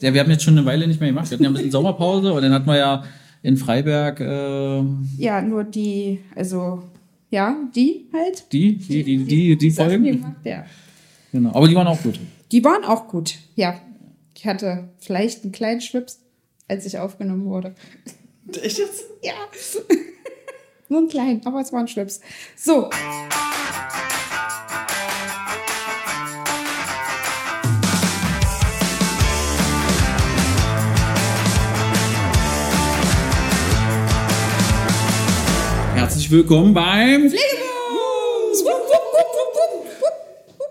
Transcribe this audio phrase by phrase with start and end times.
[0.00, 1.30] Ja, wir haben jetzt schon eine Weile nicht mehr gemacht.
[1.30, 3.04] Wir hatten ja ein bisschen Sommerpause und dann hatten wir ja
[3.42, 4.82] in Freiberg äh,
[5.18, 6.82] Ja, nur die, also,
[7.30, 8.44] ja, die halt.
[8.52, 10.04] die, die, die, die, die Sachen Folgen.
[10.04, 10.64] gemacht, ja.
[11.32, 11.50] Genau.
[11.54, 12.18] Aber die waren auch gut.
[12.52, 13.80] Die waren auch gut, ja.
[14.34, 16.20] Ich hatte vielleicht einen kleinen Schwips,
[16.66, 17.74] als ich aufgenommen wurde.
[18.62, 19.04] Echt jetzt?
[19.22, 19.32] Ja.
[20.88, 22.20] Nur einen kleinen, aber es war ein Schwips.
[22.56, 22.90] So.
[36.30, 37.40] Herzlich willkommen beim wupp.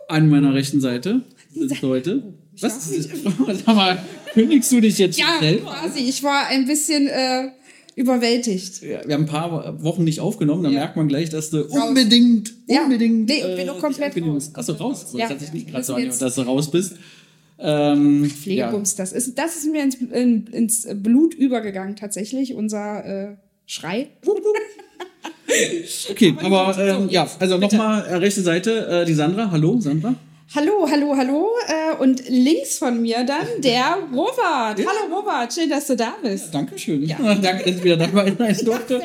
[0.07, 1.19] an meiner rechten Seite
[1.53, 2.23] sitzt heute.
[2.61, 2.89] Was?
[3.65, 4.01] Sag mal,
[4.31, 5.57] kündigst du dich jetzt Ja, schnell?
[5.57, 5.99] quasi.
[5.99, 7.49] Ich war ein bisschen äh,
[7.97, 8.81] überwältigt.
[8.83, 10.79] Ja, wir haben ein paar Wochen nicht aufgenommen, dann Ja.
[10.79, 12.83] merkt man gleich, dass du unbedingt, Ja.
[12.83, 13.27] unbedingt.
[13.27, 14.51] Nee, ich bin doch komplett ankündigen raus.
[14.53, 15.07] Achso, raus.
[15.11, 15.25] Ja.
[15.25, 16.93] Das hat sich nicht gerade so angehört, dass du raus bist.
[17.59, 18.29] Ähm.
[18.29, 23.35] Pflegebums, das ist, das ist mir ins, in, ins Blut übergegangen, tatsächlich, unser äh,
[23.65, 24.07] Schrei.
[26.09, 29.49] Okay, aber ähm, ja, also nochmal äh, rechte Seite, äh, die Sandra.
[29.51, 30.15] Hallo, Sandra.
[30.55, 31.47] Hallo, hallo, hallo.
[31.67, 34.79] Äh, und links von mir dann der Robert.
[34.79, 36.53] Hallo Robert, schön, dass du da bist.
[36.53, 37.07] Dankeschön.
[37.41, 39.01] Danke, dass ich wieder dabei sein durfte.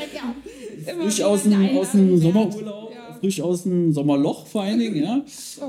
[1.00, 5.24] Frisch aus dem, aus dem Sommerurlaub, frisch aus dem Sommerloch vor allen Dingen, ja.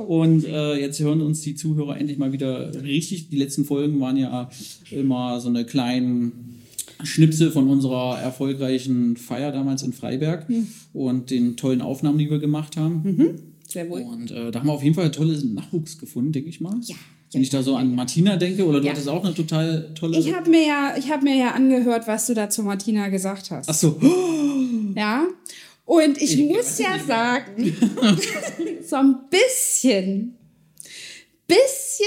[0.08, 3.30] Und äh, jetzt hören uns die Zuhörer endlich mal wieder richtig.
[3.30, 4.50] Die letzten Folgen waren ja
[4.92, 6.55] immer so eine kleinen
[7.04, 10.48] Schnipsel von unserer erfolgreichen Feier damals in Freiberg
[10.94, 13.40] und den tollen Aufnahmen, die wir gemacht haben.
[13.68, 14.02] Sehr wohl.
[14.02, 16.76] Und äh, da haben wir auf jeden Fall tollen Nachwuchs gefunden, denke ich mal.
[16.84, 16.96] Ja.
[17.34, 18.92] Wenn ich da so an Martina denke, oder du Ja.
[18.94, 20.18] hattest auch eine total tolle.
[20.18, 23.52] Ich habe mir, ja, ich hab mir ja angehört, was du da zu Martina gesagt
[23.52, 23.68] hast.
[23.70, 24.00] Ach so.
[24.96, 25.28] Ja.
[25.84, 27.06] Und ich, Ich muss ja nicht.
[27.08, 27.76] sagen,
[28.88, 30.36] so ein bisschen,
[31.48, 32.06] bisschen,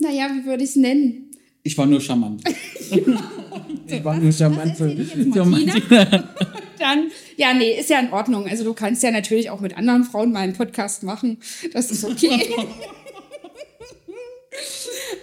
[0.00, 1.27] naja, wie würde ich es nennen?
[1.68, 2.42] Ich war nur charmant.
[2.90, 4.80] ich war nur charmant.
[4.80, 5.44] Was jetzt für Martina?
[5.44, 6.04] Martina.
[6.78, 8.46] Dann, ja, nee, ist ja in Ordnung.
[8.48, 11.36] Also du kannst ja natürlich auch mit anderen Frauen mal einen Podcast machen.
[11.74, 12.40] Das ist okay.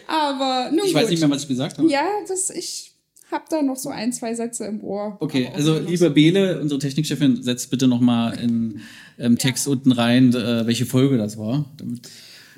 [0.07, 1.01] Aber nun Ich gut.
[1.01, 1.89] weiß nicht mehr, was ich gesagt habe.
[1.89, 2.91] Ja, das, ich
[3.31, 5.17] habe da noch so ein, zwei Sätze im Ohr.
[5.19, 8.81] Okay, also liebe Bele, unsere Technikchefin, setzt bitte nochmal in
[9.17, 11.65] ähm, Text unten rein, äh, welche Folge das war.
[11.77, 12.07] Damit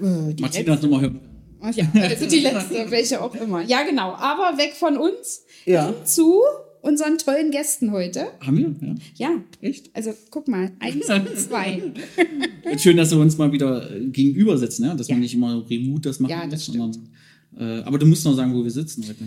[0.01, 1.13] Äh, Martina das nochmal hört.
[1.61, 3.61] Ach Ja, also die letzte, welche auch immer.
[3.63, 4.13] Ja, genau.
[4.13, 5.87] Aber weg von uns Ja.
[5.87, 6.41] hin zu
[6.81, 8.27] unseren tollen Gästen heute.
[8.45, 8.75] Haben wir?
[9.15, 9.29] Ja.
[9.29, 9.41] Ja.
[9.61, 9.89] Echt?
[9.93, 11.81] Also guck mal, eins und zwei.
[12.77, 14.93] Schön, dass wir uns mal wieder äh, gegenüber sitzen, ja?
[14.93, 15.15] dass Ja.
[15.15, 17.09] man nicht immer remote das machen Ja, das muss, sondern.
[17.57, 19.25] Äh, aber du musst noch sagen, wo wir sitzen heute.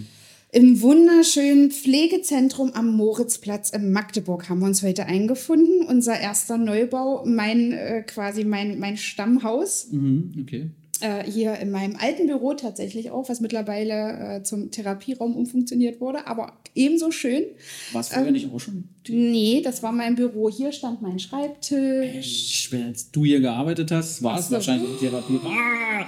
[0.53, 5.87] Im wunderschönen Pflegezentrum am Moritzplatz in Magdeburg haben wir uns heute eingefunden.
[5.87, 9.89] Unser erster Neubau, mein äh, quasi mein, mein Stammhaus.
[9.93, 10.71] Mhm, okay.
[11.01, 16.27] Äh, hier in meinem alten Büro tatsächlich auch, was mittlerweile äh, zum Therapieraum umfunktioniert wurde,
[16.27, 17.45] aber ebenso schön.
[17.93, 18.85] War es vorher Ähm, nicht auch schon?
[19.09, 20.51] Nee, das war mein Büro.
[20.51, 22.69] Hier stand mein Schreibtisch.
[22.71, 24.55] Wenn als du hier gearbeitet hast, war es so.
[24.55, 25.41] wahrscheinlich die Therapie.
[25.45, 26.07] Ah!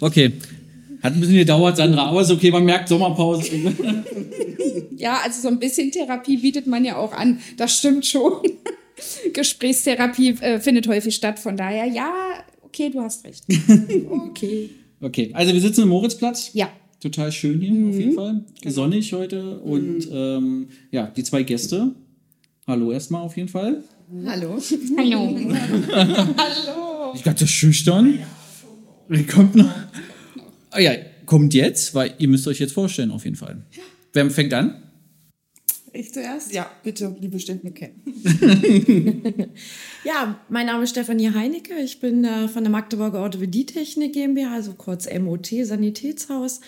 [0.00, 0.32] Okay.
[1.02, 3.50] Hat ein bisschen gedauert, Sandra, aber ist okay, man merkt Sommerpause.
[4.96, 7.40] Ja, also so ein bisschen Therapie bietet man ja auch an.
[7.56, 8.34] Das stimmt schon.
[9.32, 11.40] Gesprächstherapie äh, findet häufig statt.
[11.40, 12.12] Von daher, ja,
[12.72, 13.44] okay, du hast recht.
[14.08, 14.70] Okay.
[15.00, 16.50] Okay, also wir sitzen im Moritzplatz.
[16.54, 16.70] Ja.
[17.00, 18.44] Total schön hier, auf jeden Fall.
[18.64, 19.58] Sonnig heute.
[19.58, 21.94] Und ähm, ja, die zwei Gäste.
[22.66, 23.82] Hallo erstmal auf jeden Fall.
[24.24, 24.58] Hallo.
[24.96, 25.36] Hallo.
[25.92, 27.12] Hallo.
[27.14, 28.20] Ich ganz schüchtern.
[29.08, 29.70] Wie kommt noch?
[30.70, 30.92] Ah ja,
[31.26, 33.66] kommt jetzt, weil ihr müsst euch jetzt vorstellen, auf jeden Fall.
[34.12, 34.82] Wer fängt an?
[35.94, 36.52] Ich zuerst?
[36.54, 37.14] Ja, bitte,
[37.62, 38.02] mir kennen.
[40.04, 41.74] Ja, mein Name ist Stefanie Heinecke.
[41.74, 46.60] Ich bin äh, von der Magdeburger Orthopädietechnik GmbH, also kurz MOT, Sanitätshaus.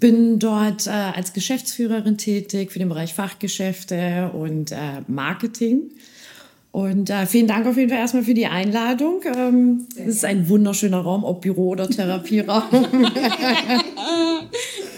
[0.00, 5.90] Bin dort äh, als Geschäftsführerin tätig für den Bereich Fachgeschäfte und äh, Marketing.
[6.72, 9.20] Und äh, vielen Dank auf jeden Fall erstmal für die Einladung.
[9.36, 12.72] Ähm, es ist ein wunderschöner Raum, ob Büro oder Therapieraum.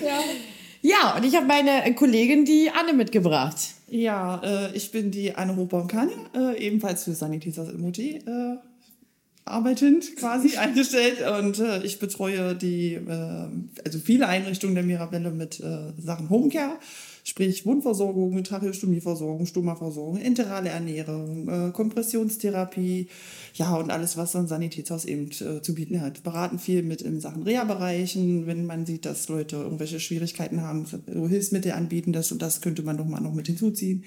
[0.03, 0.21] ja.
[1.17, 3.57] Und ich habe meine Kollegin, die Anne, mitgebracht.
[3.89, 8.21] Ja, äh, ich bin die Anne Hochbaum-Kania, äh, ebenfalls für Sanitätshaus MOT äh,
[9.45, 13.49] arbeitend quasi eingestellt und äh, ich betreue die, äh,
[13.85, 16.79] also viele Einrichtungen der Mirabelle mit äh, Sachen Homecare,
[17.27, 23.09] sprich Wundversorgung, Tracheostomieversorgung, Stomaversorgung, enterale Ernährung, äh, Kompressionstherapie,
[23.55, 26.23] ja und alles, was so ein Sanitätshaus eben äh, zu bieten hat.
[26.23, 31.29] Beraten viel mit in Sachen Reha-Bereichen, wenn man sieht, dass Leute irgendwelche Schwierigkeiten haben, so
[31.29, 34.05] Hilfsmittel anbieten, das und das könnte man doch mal noch mit hinzuziehen.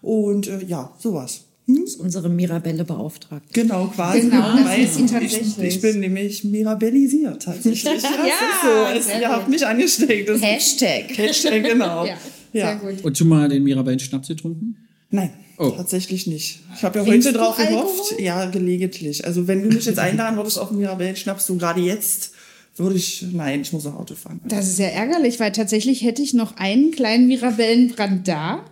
[0.00, 1.44] Und äh, ja, sowas.
[1.66, 3.52] Das ist unsere Mirabelle beauftragt.
[3.52, 4.22] Genau, quasi.
[4.22, 5.74] Genau, das Weil ist sie ich, tatsächlich.
[5.76, 7.84] ich bin nämlich mirabellisiert tatsächlich.
[7.84, 9.12] Ja, das ist so.
[9.12, 10.28] Es, ihr habt mich angesteckt.
[10.28, 11.16] Das Hashtag.
[11.16, 12.04] Hashtag, genau.
[12.04, 12.18] Ja,
[12.54, 12.78] Ja.
[12.78, 13.04] sehr gut.
[13.04, 14.76] Und schon mal den Mirabellen Schnaps getrunken?
[15.10, 15.70] Nein, Oh.
[15.70, 16.60] tatsächlich nicht.
[16.74, 18.18] Ich habe ja Trinkst heute drauf gehofft.
[18.18, 19.24] Ja, gelegentlich.
[19.24, 22.32] Also wenn du mich jetzt einladen würdest auf den Mirabellen-Schnaps, so gerade jetzt,
[22.76, 24.40] würde ich, nein, ich muss noch Auto fahren.
[24.48, 28.64] Das ist ja ärgerlich, weil tatsächlich hätte ich noch einen kleinen Mirabellenbrand da.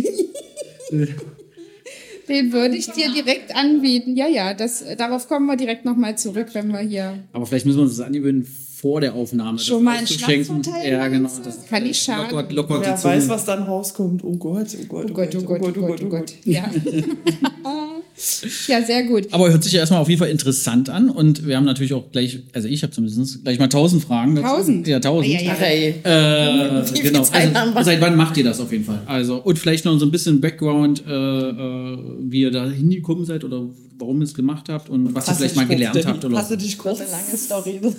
[2.27, 4.15] Den würde ich dir direkt anbieten.
[4.15, 7.77] Ja, ja, das, darauf kommen wir direkt nochmal zurück, wenn wir hier Aber vielleicht müssen
[7.79, 8.47] wir uns das angewöhnen,
[8.79, 10.07] vor der Aufnahme schon mal.
[10.07, 10.93] Schnaps verteilen.
[10.93, 11.29] Ja, genau.
[11.43, 12.31] Das Kann nicht schaden.
[12.31, 14.23] lockert, lockert Wer weiß, was dann rauskommt.
[14.23, 16.33] Oh Gott, oh Gott, Oh Gott, oh Gott, oh Gott, oh Gott.
[16.45, 16.71] Ja.
[18.67, 19.27] ja, sehr gut.
[19.31, 22.09] Aber hört sich ja erstmal auf jeden Fall interessant an und wir haben natürlich auch
[22.11, 24.35] gleich, also ich habe zumindest gleich mal tausend Fragen.
[24.35, 24.47] dazu.
[24.47, 24.87] Tausend?
[24.87, 25.33] Ja, tausend.
[25.33, 26.79] Ja, ja, ja.
[26.79, 27.19] Äh, genau.
[27.19, 29.01] Also, seit wann macht ihr das auf jeden Fall?
[29.05, 33.43] Also und vielleicht noch so ein bisschen Background, äh, äh, wie ihr da hingekommen seid
[33.43, 33.63] oder
[33.99, 36.57] warum ihr es gemacht habt und was ihr vielleicht mal gelernt habt oder Hast du
[36.57, 36.99] dich kurz?
[36.99, 37.81] Lange Story.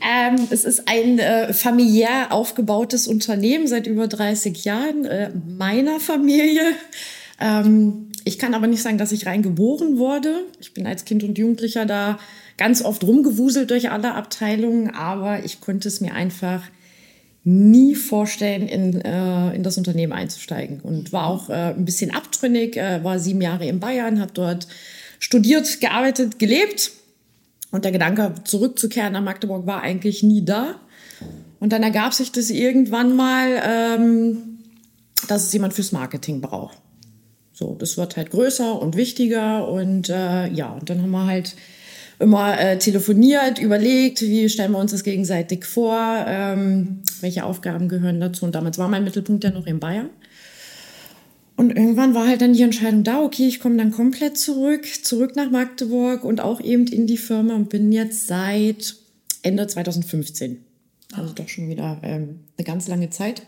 [0.00, 6.62] ähm, es ist ein äh, familiär aufgebautes Unternehmen seit über 30 Jahren äh, meiner Familie.
[7.40, 10.44] Ähm, ich kann aber nicht sagen, dass ich rein geboren wurde.
[10.60, 12.18] Ich bin als Kind und Jugendlicher da
[12.56, 16.62] ganz oft rumgewuselt durch alle Abteilungen, aber ich konnte es mir einfach
[17.44, 20.80] nie vorstellen, in, äh, in das Unternehmen einzusteigen.
[20.80, 24.68] Und war auch äh, ein bisschen abtrünnig, äh, war sieben Jahre in Bayern, habe dort
[25.18, 26.92] studiert, gearbeitet, gelebt.
[27.70, 30.76] Und der Gedanke, zurückzukehren nach Magdeburg, war eigentlich nie da.
[31.58, 34.58] Und dann ergab sich das irgendwann mal, ähm,
[35.28, 36.78] dass es jemand fürs Marketing braucht.
[37.52, 41.54] So, das wird halt größer und wichtiger und äh, ja, und dann haben wir halt
[42.22, 48.20] immer äh, telefoniert, überlegt, wie stellen wir uns das gegenseitig vor, ähm, welche Aufgaben gehören
[48.20, 48.44] dazu.
[48.44, 50.08] Und damals war mein Mittelpunkt ja noch in Bayern.
[51.56, 55.36] Und irgendwann war halt dann die Entscheidung da, okay, ich komme dann komplett zurück, zurück
[55.36, 58.96] nach Magdeburg und auch eben in die Firma und bin jetzt seit
[59.42, 60.64] Ende 2015.
[61.14, 63.42] Also doch schon wieder ähm, eine ganz lange Zeit.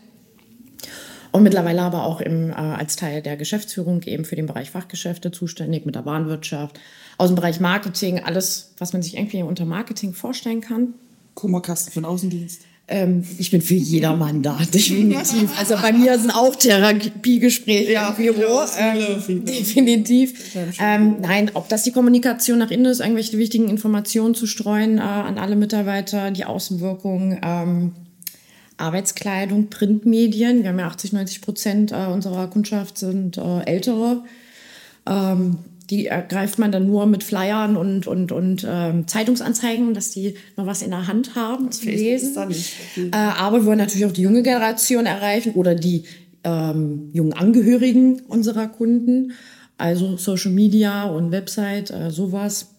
[1.35, 5.31] Und mittlerweile aber auch im, äh, als Teil der Geschäftsführung eben für den Bereich Fachgeschäfte
[5.31, 6.79] zuständig, mit der Warenwirtschaft,
[7.17, 10.93] aus dem Bereich Marketing, alles, was man sich irgendwie unter Marketing vorstellen kann.
[11.33, 12.61] Kummerkasten für den Außendienst.
[12.87, 15.59] Ähm, ich bin für jedermann da, definitiv.
[15.59, 18.61] Also bei mir sind auch Therapiegespräche Ja, im Büro.
[18.79, 19.43] ähm.
[19.43, 20.55] Definitiv.
[20.79, 25.01] Ähm, nein, ob das die Kommunikation nach innen ist, irgendwelche wichtigen Informationen zu streuen äh,
[25.01, 27.91] an alle Mitarbeiter, die Außenwirkung, ähm,
[28.77, 30.63] Arbeitskleidung, Printmedien.
[30.63, 34.23] Wir haben ja 80, 90 Prozent äh, unserer Kundschaft sind äh, ältere.
[35.07, 40.35] Ähm, die ergreift man dann nur mit Flyern und, und, und ähm, Zeitungsanzeigen, dass die
[40.57, 42.35] noch was in der Hand haben zu lesen.
[42.97, 46.05] Äh, aber wir wollen natürlich auch die junge Generation erreichen oder die
[46.43, 49.33] ähm, jungen Angehörigen unserer Kunden.
[49.77, 52.74] Also Social Media und Website, äh, sowas.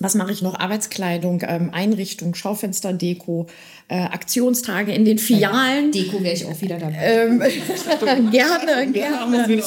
[0.00, 0.58] Was mache ich noch?
[0.58, 3.46] Arbeitskleidung, ähm, Einrichtung, Schaufensterdeko,
[3.88, 5.90] äh, Aktionstage in den Filialen.
[5.90, 6.96] Deko wäre ich auch wieder dabei.
[7.00, 7.40] Ähm,
[8.30, 9.62] gerne, gerne.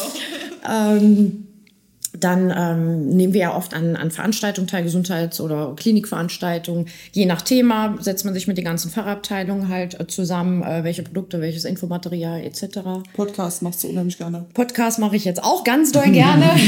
[0.70, 1.48] Ähm,
[2.18, 6.88] dann ähm, nehmen wir ja oft an, an Veranstaltungen teil, Gesundheits- oder Klinikveranstaltungen.
[7.14, 11.04] Je nach Thema setzt man sich mit den ganzen Fachabteilungen halt äh, zusammen, äh, welche
[11.04, 12.80] Produkte, welches Infomaterial etc.
[13.14, 14.46] Podcast machst du unheimlich gerne.
[14.54, 16.52] Podcast mache ich jetzt auch ganz doll gerne.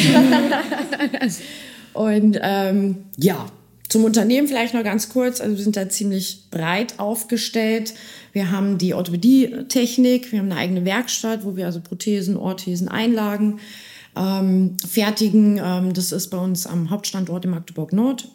[1.93, 3.47] Und ähm, ja,
[3.89, 5.39] zum Unternehmen vielleicht noch ganz kurz.
[5.39, 7.93] Also wir sind da ziemlich breit aufgestellt.
[8.31, 13.59] Wir haben die Orthopädie-Technik, wir haben eine eigene Werkstatt, wo wir also Prothesen, Orthesen, Einlagen
[14.15, 15.62] ähm, fertigen.
[15.63, 18.27] Ähm, das ist bei uns am Hauptstandort in Magdeburg Nord,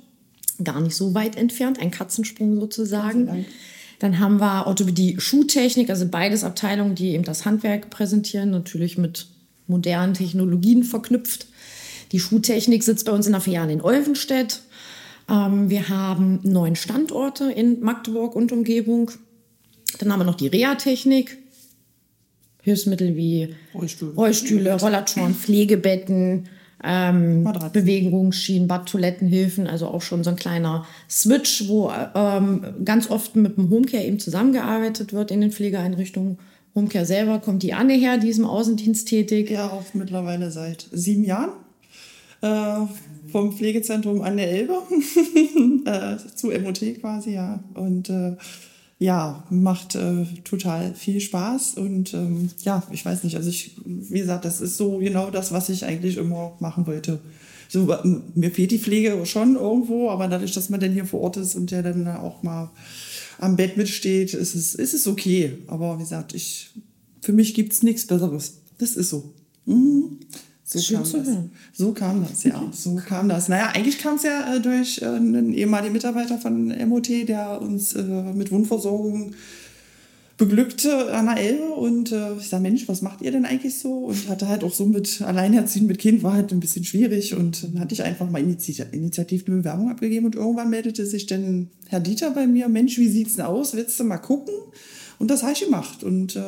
[0.62, 3.46] gar nicht so weit entfernt, ein Katzensprung sozusagen.
[3.98, 9.26] Dann haben wir Orthopädie Schuhtechnik, also beides Abteilungen, die eben das Handwerk präsentieren, natürlich mit
[9.66, 11.47] modernen Technologien verknüpft.
[12.12, 14.62] Die Schuhtechnik sitzt bei uns in der Filiale in Olvenstedt.
[15.30, 19.10] Ähm, wir haben neun Standorte in Magdeburg und Umgebung.
[19.98, 21.38] Dann haben wir noch die Reha-Technik.
[22.62, 24.12] Hilfsmittel wie Rollstuhl.
[24.14, 26.48] Rollstühle, Rollatoren, Pflegebetten,
[26.84, 27.48] ähm.
[27.72, 33.56] Bewegungsschienen, Bad, Toilettenhilfen, also auch schon so ein kleiner Switch, wo ähm, ganz oft mit
[33.56, 36.38] dem Homecare eben zusammengearbeitet wird in den Pflegeeinrichtungen.
[36.74, 39.50] Homecare selber kommt die Anne her, die ist im Außendienst tätig.
[39.50, 41.50] Ja, auch mittlerweile seit sieben Jahren.
[42.40, 42.86] Äh,
[43.30, 44.74] vom Pflegezentrum an der Elbe
[45.84, 47.62] äh, zu MOT quasi, ja.
[47.74, 48.36] Und äh,
[48.98, 54.18] ja, macht äh, total viel Spaß und ähm, ja, ich weiß nicht, also ich, wie
[54.18, 57.20] gesagt, das ist so genau das, was ich eigentlich immer machen wollte.
[57.68, 57.94] So,
[58.34, 61.54] mir fehlt die Pflege schon irgendwo, aber dadurch, dass man dann hier vor Ort ist
[61.54, 62.70] und der dann auch mal
[63.38, 65.58] am Bett mitsteht, ist es, ist es okay.
[65.66, 66.70] Aber wie gesagt, ich,
[67.20, 68.62] für mich gibt's nichts Besseres.
[68.78, 69.34] Das ist so.
[69.66, 70.18] Mhm.
[70.70, 71.26] So Schön kam, zu das.
[71.28, 71.50] hören.
[71.72, 72.62] so kam das, ja.
[72.74, 73.48] So kam das.
[73.48, 77.94] Naja, eigentlich kam es ja äh, durch äh, einen ehemaligen Mitarbeiter von MOT, der uns
[77.94, 79.32] äh, mit Wundversorgung
[80.36, 83.94] beglückte an der Elbe und äh, ich sag, Mensch, was macht ihr denn eigentlich so?
[84.04, 87.64] Und hatte halt auch so mit Alleinerziehen mit Kind war halt ein bisschen schwierig und
[87.64, 91.70] dann hatte ich einfach mal initi initiativ eine Bewerbung abgegeben und irgendwann meldete sich dann
[91.88, 93.74] Herr Dieter bei mir, Mensch, wie sieht's denn aus?
[93.74, 94.54] Willst du mal gucken?
[95.18, 96.42] Und das habe ich gemacht und äh,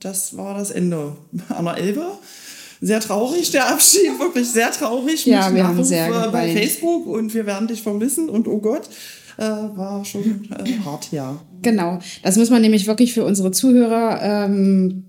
[0.00, 1.16] das war das Ende
[1.50, 2.06] an der Elbe.
[2.80, 5.26] Sehr traurig, der Abschied, wirklich sehr traurig.
[5.26, 6.58] Ja, wir haben sehr äh, bei geweint.
[6.58, 8.88] Facebook und wir werden dich vermissen und oh Gott,
[9.38, 11.38] äh, war schon äh, hart, ja.
[11.62, 15.04] Genau, das muss man nämlich wirklich für unsere Zuhörer ähm,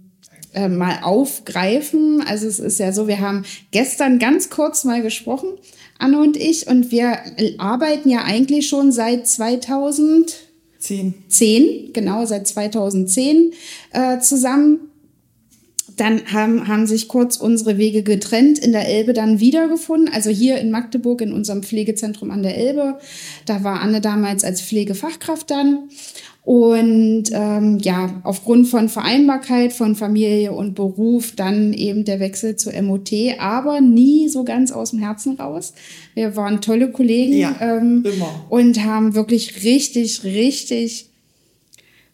[0.54, 2.24] äh, mal aufgreifen.
[2.26, 5.50] Also es ist ja so, wir haben gestern ganz kurz mal gesprochen,
[6.00, 7.20] Anne und ich, und wir
[7.58, 11.94] arbeiten ja eigentlich schon seit 2010, Zehn.
[11.94, 13.54] genau, seit 2010
[13.92, 14.87] äh, zusammen.
[15.98, 20.10] Dann haben, haben sich kurz unsere Wege getrennt, in der Elbe dann wiedergefunden.
[20.14, 23.00] Also hier in Magdeburg in unserem Pflegezentrum an der Elbe.
[23.46, 25.90] Da war Anne damals als Pflegefachkraft dann.
[26.48, 32.72] Und ähm, ja, aufgrund von Vereinbarkeit von Familie und Beruf dann eben der Wechsel zu
[32.82, 35.74] MOT, aber nie so ganz aus dem Herzen raus.
[36.14, 38.46] Wir waren tolle Kollegen Ja, ähm, immer.
[38.48, 41.07] und haben wirklich richtig, richtig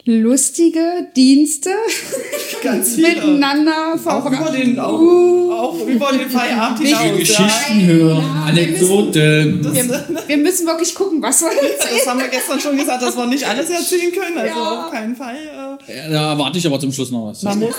[0.06, 1.70] lustige Dienste
[2.98, 4.54] miteinander Auch über verbracht.
[4.58, 5.00] den, auch,
[5.52, 7.04] auch über den Feierabend Die hinaus.
[7.06, 7.16] Ja.
[7.16, 9.74] Geschichten hören, Anekdoten.
[10.28, 11.96] Wir müssen wirklich gucken, was wir erzählen.
[11.98, 14.38] Das haben wir gestern schon gesagt, dass wir nicht alles erzählen können.
[14.38, 14.86] Also Ja.
[14.86, 15.36] auf keinen Fall.
[15.36, 17.44] Äh, Ja, Da erwarte ich aber zum Schluss noch was.
[17.44, 17.76] man, muss,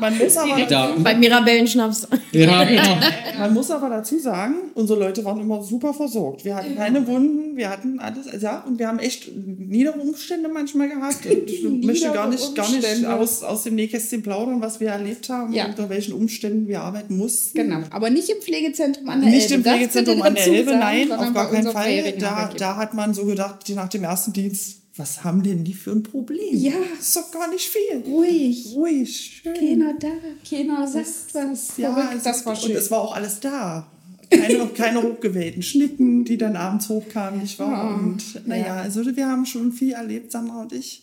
[0.00, 2.08] man, muss aber, Da, Bei Mirabellenschnaps.
[2.32, 2.96] ja, genau.
[3.38, 6.44] man muss aber dazu sagen, unsere Leute waren immer super versorgt.
[6.44, 10.88] Wir hatten keine Wunden, wir hatten alles, ja, und wir haben echt niedere Umstände manchmal
[10.88, 11.18] gehabt.
[11.52, 15.52] Ich möchte gar nicht, gar nicht aus, aus dem Nähkästchen plaudern, was wir erlebt haben,
[15.52, 15.66] Ja.
[15.66, 17.56] unter welchen Umständen wir arbeiten mussten.
[17.56, 19.54] Genau, aber nicht im Pflegezentrum an der Nicht Elbe.
[19.54, 22.12] im Das Pflegezentrum an der Elbe, nein, auf gar keinen Fall.
[22.18, 25.92] Da, da hat man so gedacht, nach dem ersten Dienst, was haben denn die für
[25.92, 26.38] ein Problem?
[26.52, 26.72] Ja.
[26.98, 28.02] Das ist doch gar nicht viel.
[28.06, 28.72] Ruhig.
[28.74, 29.54] Ruhig, schön.
[29.54, 30.08] Keiner da,
[30.48, 31.76] keiner sagt was.
[31.78, 32.72] Ja, Verrückt, das war schön.
[32.72, 33.86] Und es war auch alles da.
[34.30, 37.70] Keine, keine hochgewählten Schnitten, die dann abends hochkamen, nicht wahr?
[37.70, 37.94] Ja.
[37.94, 41.02] Und naja, also wir haben schon viel erlebt, Sandra und ich.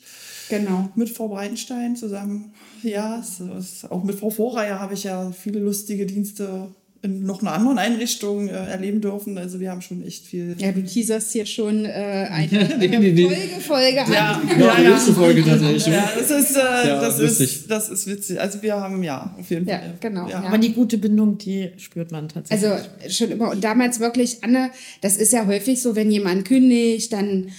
[0.50, 0.90] Genau.
[0.96, 2.54] Mit Frau Breitenstein zusammen.
[2.84, 6.70] Ja, es ist, auch mit Frau Vorreiher habe ich ja viele lustige Dienste
[7.04, 9.38] in noch einer anderen Einrichtung äh, erleben dürfen.
[9.38, 10.56] Also wir haben schon echt viel.
[10.58, 13.28] Ja, du teaserst hier schon äh, eine, eine nee, nee.
[13.28, 14.12] Folge, Folge an.
[14.12, 15.86] Ja, Ja, die nächste Folge tatsächlich.
[15.86, 17.46] Ja, das ist, äh, das, lustig.
[17.56, 18.42] ist, das ist witzig.
[18.42, 19.94] Also wir haben, ja, auf jeden Ja, Fall.
[20.00, 20.42] genau, Ja.
[20.42, 20.48] ja.
[20.48, 22.68] Aber die gute Bindung, die spürt man tatsächlich.
[22.68, 27.14] Also schon immer und damals wirklich, Anne, das ist ja häufig so, wenn jemand kündigt,
[27.14, 27.50] dann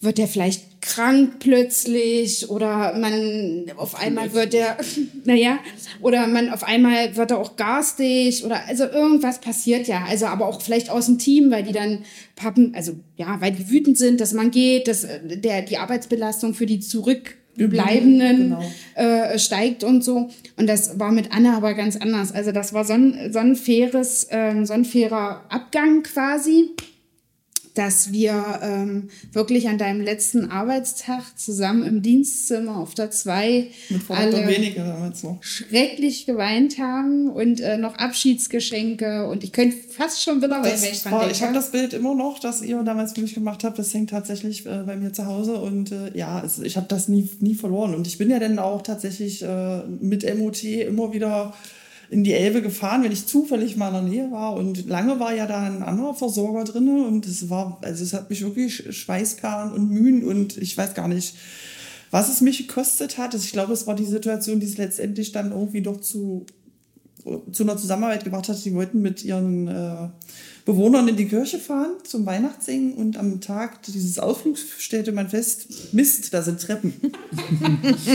[0.00, 4.76] wird der vielleicht krank plötzlich oder man auf einmal wird der,
[5.24, 5.58] naja,
[6.00, 10.04] oder man auf einmal wird er auch garstig oder also irgendwas passiert ja.
[10.08, 12.04] Also aber auch vielleicht aus dem Team, weil die dann
[12.36, 16.54] pappen, also ja, weil die wütend sind, dass man geht, dass äh, der, die Arbeitsbelastung
[16.54, 18.62] für die Zurückbleibenden Genau.
[18.94, 20.30] äh, steigt und so.
[20.56, 22.32] Und das war mit Anna aber ganz anders.
[22.32, 26.70] Also das war so ein, so ein faires, ähm, so ein fairer Abgang quasi,
[27.78, 34.02] dass wir ähm, wirklich an deinem letzten Arbeitstag zusammen im Dienstzimmer auf der 2 Mit
[34.02, 34.40] Frau Dr.
[34.40, 35.40] alle Wenige damals noch.
[35.40, 40.92] schrecklich geweint haben und äh, noch Abschiedsgeschenke und ich könnte fast schon wieder weil wenn
[40.92, 43.62] ich Das war, ich habe das Bild immer noch, das ihr damals für mich gemacht
[43.62, 43.78] habt.
[43.78, 47.06] Das hängt tatsächlich äh, bei mir zu Hause und äh, ja, es, ich habe das
[47.06, 47.94] nie, nie verloren.
[47.94, 51.54] Und ich bin ja dann auch tatsächlich äh, mit MOT immer wieder
[52.10, 54.54] in die Elbe gefahren, wenn ich zufällig mal in der Nähe war.
[54.54, 58.30] Und lange war ja da ein anderer Versorger drin und es war, also es hat
[58.30, 61.36] mich wirklich Schweißperlen und Mühen und ich weiß gar nicht,
[62.10, 63.34] was es mich gekostet hat.
[63.34, 66.46] Also ich glaube, es war die Situation, die es letztendlich dann irgendwie doch zu
[67.52, 68.64] zu einer Zusammenarbeit gebracht hat.
[68.64, 70.08] Die wollten mit ihren äh,
[70.68, 75.94] Bewohnern in die Kirche fahren zum Weihnachtssingen und am Tag dieses Ausflugs stellte man fest,
[75.94, 76.92] Mist, da sind Treppen.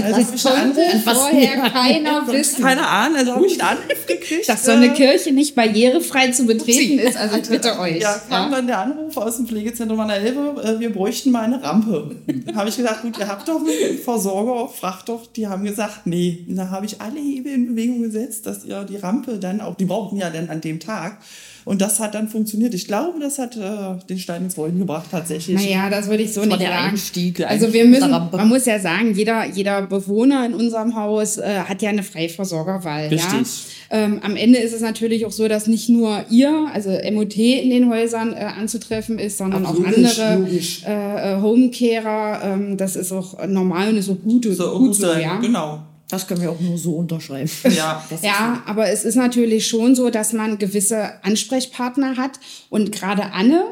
[0.04, 4.48] also einen konnte vorher keiner wissen, keine Ahnung, also habe ich einen Anruf gekriegt.
[4.48, 7.18] dass so eine äh, Kirche nicht barrierefrei zu betreten ist.
[7.18, 8.00] Also ich bitte euch.
[8.00, 11.46] Ja, kam dann der Anruf aus dem Pflegezentrum an der Elbe, äh, wir bräuchten mal
[11.46, 12.18] eine Rampe.
[12.56, 15.26] habe ich gesagt, gut, ihr habt doch einen Versorger, fragt doch.
[15.26, 16.46] Die haben gesagt, nee.
[16.48, 19.74] Und da habe ich alle Hebel in Bewegung gesetzt, dass ihr die Rampe dann auch,
[19.74, 21.18] die brauchten ja dann an dem Tag,
[21.66, 22.74] Und das hat dann funktioniert.
[22.74, 25.56] Ich glaube, das hat äh, den Stein ins Rollen gebracht, tatsächlich.
[25.56, 26.90] Naja, das würde ich so war nicht der sagen.
[26.92, 31.38] Einstieg, der also wir müssen, man muss ja sagen, jeder, jeder Bewohner in unserem Haus
[31.38, 33.14] äh, hat ja eine Freiversorgerwahl.
[33.14, 33.24] Ja?
[33.26, 33.66] Richtig.
[33.90, 37.70] Ähm, am Ende ist es natürlich auch so, dass nicht nur ihr, also MOT in
[37.70, 40.84] den Häusern äh, anzutreffen ist, sondern Ach, auch andere logisch.
[40.86, 42.42] äh, äh, Homecarer.
[42.44, 45.22] Ähm, das ist auch normal und ist auch gut, So, gut so, sein.
[45.22, 45.38] ja.
[45.38, 45.84] Genau.
[46.14, 47.50] Das können wir auch nur so unterschreiben.
[47.76, 52.40] Ja, Ja, aber es ist natürlich schon so, dass man gewisse Ansprechpartner hat
[52.70, 53.66] und gerade Anne,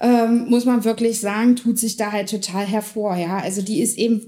[0.00, 3.36] ähm, muss man wirklich sagen, tut sich da halt total hervor, ja.
[3.36, 4.22] Also die ist eben,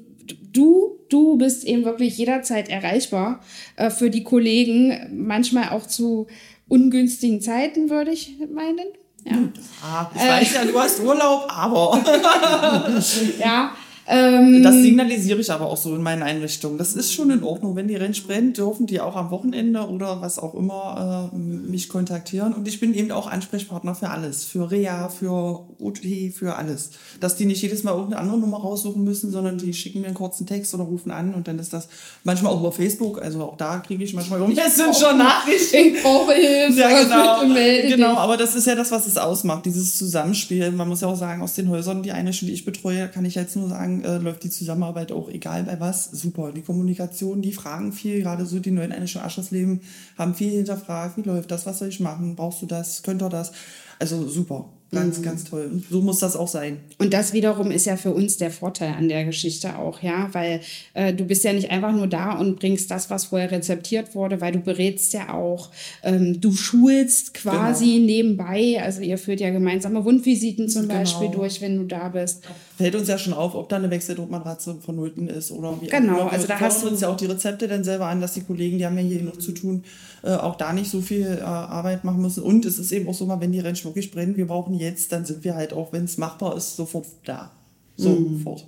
[0.53, 3.41] du, du bist eben wirklich jederzeit erreichbar
[3.77, 6.27] äh, für die Kollegen, manchmal auch zu
[6.69, 8.89] ungünstigen Zeiten, würde ich meinen.
[9.25, 9.39] Ja.
[9.83, 11.99] Ah, ich weiß ja, du hast Urlaub, aber
[13.41, 13.73] ja.
[14.07, 16.79] Ähm, das signalisiere ich aber auch so in meinen Einrichtungen.
[16.79, 17.77] Das ist schon in Ordnung.
[17.77, 22.53] Wenn die Rennsprenn, dürfen die auch am Wochenende oder was auch immer äh, mich kontaktieren.
[22.53, 24.45] Und ich bin eben auch Ansprechpartner für alles.
[24.45, 26.01] Für Reha, für OT,
[26.35, 26.91] für alles.
[27.21, 30.15] Dass die nicht jedes Mal irgendeine andere Nummer raussuchen müssen, sondern die schicken mir einen
[30.15, 31.89] kurzen Text oder rufen an und dann ist das
[32.25, 33.23] manchmal auch über Facebook.
[33.23, 35.77] Also auch da kriege ich manchmal irgendwie es sind schon Nachrichten.
[35.77, 36.81] ich brauche Hilfe.
[36.81, 37.89] Ja, genau.
[37.89, 40.71] genau, aber das ist ja das, was es ausmacht, dieses Zusammenspiel.
[40.73, 43.35] Man muss ja auch sagen, aus den Häusern, die Einrichtung, die ich betreue, kann ich
[43.35, 46.11] jetzt nur sagen, äh, läuft die Zusammenarbeit auch egal bei was.
[46.11, 46.51] Super.
[46.53, 49.81] Die Kommunikation, die fragen viel, gerade so die neuen Einrichtungen Aschersleben
[50.17, 51.17] haben viel hinterfragt.
[51.19, 51.67] Wie läuft das?
[51.67, 52.35] Was soll ich machen?
[52.35, 53.03] Brauchst du das?
[53.03, 53.53] Könnt ihr das?
[53.99, 54.71] Also super.
[54.95, 55.69] Ganz, ganz toll.
[55.73, 56.79] Und so muss das auch sein.
[56.99, 60.61] Und das wiederum ist ja für uns der Vorteil an der Geschichte auch, ja, weil
[60.95, 64.41] äh, du bist ja nicht einfach nur da und bringst das, was vorher rezeptiert wurde,
[64.41, 65.71] weil du berätst ja auch,
[66.05, 70.95] ähm, du schulst quasi nebenbei, also ihr führt ja gemeinsame Wundvisiten zum Genau.
[70.95, 72.45] Beispiel durch, wenn du da bist.
[72.77, 75.87] Fällt uns ja schon auf, ob da eine Wechseldruckmatratze vonnöten ist oder wie.
[75.87, 76.25] Genau, auch.
[76.27, 78.41] Wir also da hast du- uns ja auch die Rezepte dann selber an, dass die
[78.41, 79.85] Kollegen, die haben ja hier genug zu tun,
[80.25, 82.43] äh, auch da nicht so viel äh, Arbeit machen müssen.
[82.43, 85.13] Und es ist eben auch so mal, wenn die Rentsch wirklich brennen, wir brauchen jetzt,
[85.13, 87.53] dann sind wir halt auch, wenn es machbar ist, sofort da.
[87.97, 88.67] Sofort.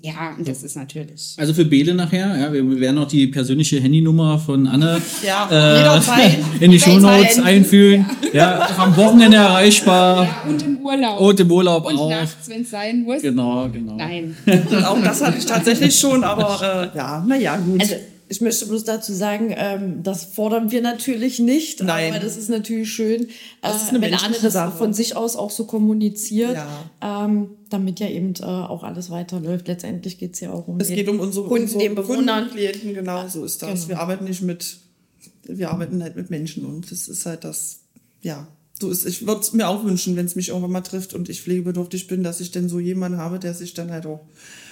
[0.00, 1.34] Ja, und das ist natürlich.
[1.36, 6.30] Also für Bele nachher, ja, wir werden noch die persönliche Handynummer von Anne Ja, äh,
[6.64, 8.06] in die Shownotes einfühlen.
[8.32, 10.26] Ja, auch am Wochenende erreichbar.
[10.48, 11.20] Und im Urlaub.
[11.20, 12.08] Und im Urlaub Und auch.
[12.08, 13.20] nachts, wenn es sein muss.
[13.20, 13.96] Genau, genau.
[13.96, 14.34] Nein.
[14.86, 17.80] auch das hatte ich tatsächlich schon, aber äh, ja, naja, gut.
[17.82, 17.96] Also
[18.34, 22.10] ich möchte bloß dazu sagen, ähm, das fordern wir natürlich nicht, Nein.
[22.12, 23.28] aber das ist natürlich schön,
[23.62, 27.24] Das ist äh, eine wenn Anne das von sich aus auch so kommuniziert, Ja.
[27.26, 29.68] ähm, damit ja eben äh, auch alles weiterläuft.
[29.68, 32.48] Letztendlich geht es ja auch um Es geht um unsere, Kunden, unsere den Bewohnern.
[32.48, 33.70] Kunden, Klienten, genau so ist das.
[33.70, 33.88] Genau.
[33.88, 34.78] Wir arbeiten nicht mit,
[35.44, 37.82] wir arbeiten halt mit Menschen und das ist halt das,
[38.20, 38.48] ja.
[38.80, 41.28] So ist, ich würde es mir auch wünschen, wenn es mich irgendwann mal trifft und
[41.28, 44.22] ich pflegebedürftig bin, dass ich denn so jemanden habe, der sich dann halt auch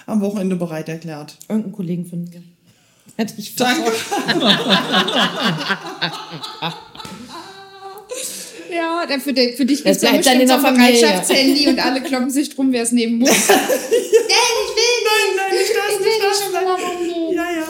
[0.07, 1.39] am Wochenende bereit erklärt.
[1.49, 2.43] Irgendeinen Kollegen finden wir.
[3.17, 3.93] Hätte ich Danke.
[8.73, 10.63] Ja, dann für, die, für dich gibt es ja bestimmt so ein.
[10.63, 13.29] Bereitschaftshandy und alle kloppen sich drum, wer es nehmen muss.
[13.49, 16.39] Nein, ich will Nein, nein, nicht das, Ich will nicht nicht das.
[16.41, 17.35] schon.
[17.35, 17.67] Ja, ja.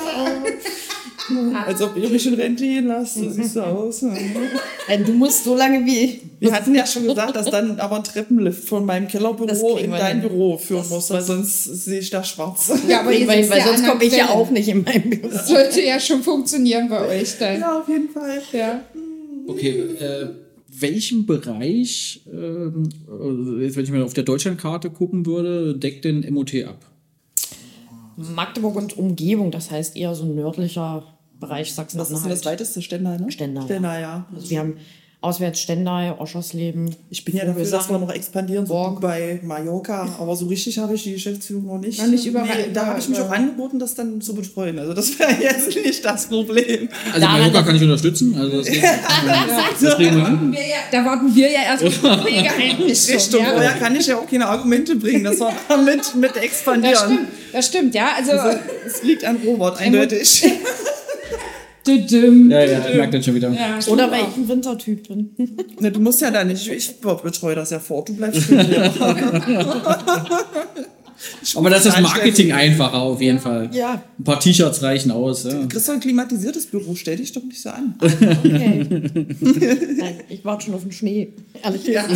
[1.66, 4.02] Als ob ihr mich in Rente gehen lasst, so siehst du aus.
[4.02, 6.20] Äh, Du musst so lange wie.
[6.40, 9.90] Wir hatten ja schon gesagt, dass dann aber ein Treppenlift von meinem Das Kellerbüro in
[9.92, 10.28] dein hin.
[10.28, 12.72] Büro führen muss, weil sonst sehe ich da schwarz.
[12.88, 15.28] Ja, aber ihr weil, weil ja sonst komme ich ja auch nicht in mein Büro.
[15.28, 17.61] Das sollte ja schon funktionieren bei euch dann.
[17.61, 18.42] Ja, auf jeden Fall.
[18.52, 18.80] Ja.
[19.46, 20.28] Okay, äh,
[20.68, 22.88] welchen Bereich, ähm,
[23.61, 26.78] äh, jetzt wenn ich mal auf der Deutschlandkarte gucken würde, deckt denn MOT ab?
[28.16, 31.05] Magdeburg und Umgebung, das heißt eher so ein nördlicher
[31.38, 32.83] Bereich Was ist denn das weiteste?
[32.83, 33.31] Stendal, ne?
[33.31, 33.66] Stendal, ja.
[33.66, 34.27] Stendal, ja.
[34.35, 34.77] Also wir haben
[35.22, 36.94] auswärts Stendal, Oschersleben.
[37.08, 39.00] Ich bin ja dafür, dass wir noch expandieren, so Borg.
[39.00, 40.08] bei Mallorca.
[40.18, 42.00] Aber so richtig habe ich die Geschäftsführung noch nicht.
[42.00, 44.78] Noch nicht überall- Nee, da habe ich mich auch angeboten, das dann zu betreuen.
[44.80, 46.88] Also das wäre jetzt nicht das Problem.
[47.08, 48.35] Also Daran- Mallorca kann ich unterstützen.
[48.37, 50.52] Also das, geht, das kriegen wir hin.
[50.54, 53.14] Ja, da warten wir ja erst auf die Pflegeeinrichtung.
[53.14, 53.40] Richtung.
[53.42, 53.50] Ja.
[53.52, 56.96] Vorher kann ich ja auch keine Argumente bringen, dass wir damit mit Das expandieren.
[56.96, 58.08] stimmt, das stimmt, ja.
[58.16, 58.32] Also,
[58.85, 60.44] Es liegt an Robert, eindeutig.
[61.86, 62.50] Düdüm.
[62.50, 63.50] Ja, ja, ich merke das schon wieder.
[63.50, 65.30] Ja, Oder weil ich ein Wintertyp bin.
[65.80, 68.92] ne, du musst ja da nicht, ich betreue das ja fort, du bleibst schön hier.
[71.54, 73.70] Aber das ist Marketing einfacher auf jeden Fall.
[73.72, 74.02] Ja.
[74.18, 75.44] Ein paar T-Shirts reichen aus.
[75.44, 75.66] Ja.
[75.68, 77.94] Kriegst du ein klimatisiertes Büro, stell dich doch nicht so an.
[78.00, 78.86] Okay.
[79.40, 81.28] Nein, ich warte schon auf den Schnee.
[81.62, 82.10] Ehrlich gesagt.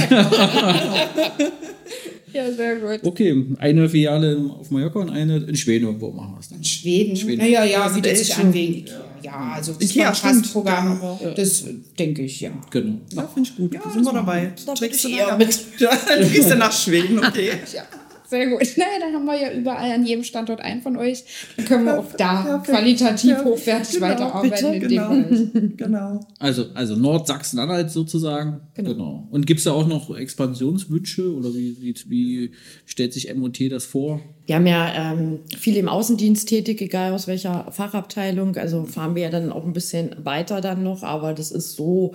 [2.33, 3.01] Ja, sehr gut.
[3.05, 6.65] Okay, eine Filiale auf Mallorca und eine in Schweden irgendwo machen wir es dann.
[6.65, 7.17] Schweden.
[7.17, 7.39] Schweden.
[7.43, 8.95] Naja, ja, Also bietet der sich ist an schon- wegen Ikea.
[9.23, 12.51] Ja, also das Ikea, Kontrastprogramm, da haben das äh, denke ich, ja.
[12.71, 13.01] Genau.
[13.13, 13.75] Ja, finde ich gut.
[13.75, 14.53] da sind wir dabei.
[14.65, 15.59] Da Trägst ich du eher mit.
[15.79, 17.53] Ja, du gehst ja nach Schweden, okay.
[18.29, 18.61] Sehr gut.
[18.77, 21.25] Naja, dann haben wir ja überall an jedem Standort einen von euch.
[21.57, 22.67] Dann können wir auch da Perfekt.
[22.67, 25.09] qualitativ Ja, hochwertig genau, weiterarbeiten in bitte, dem genau.
[25.09, 25.77] Bereich.
[25.77, 26.21] Genau.
[26.39, 28.61] Also, also Nordsachsen-Anhalt sozusagen.
[28.75, 29.29] Genau.
[29.31, 32.51] Und gibt es da auch noch Expansionswünsche oder wie, wie, wie
[32.85, 34.21] stellt sich MOT das vor?
[34.47, 38.57] Wir haben ja ähm, viele im Außendienst tätig, egal aus welcher Fachabteilung.
[38.57, 42.15] Also fahren wir ja dann auch ein bisschen weiter dann noch, aber das ist so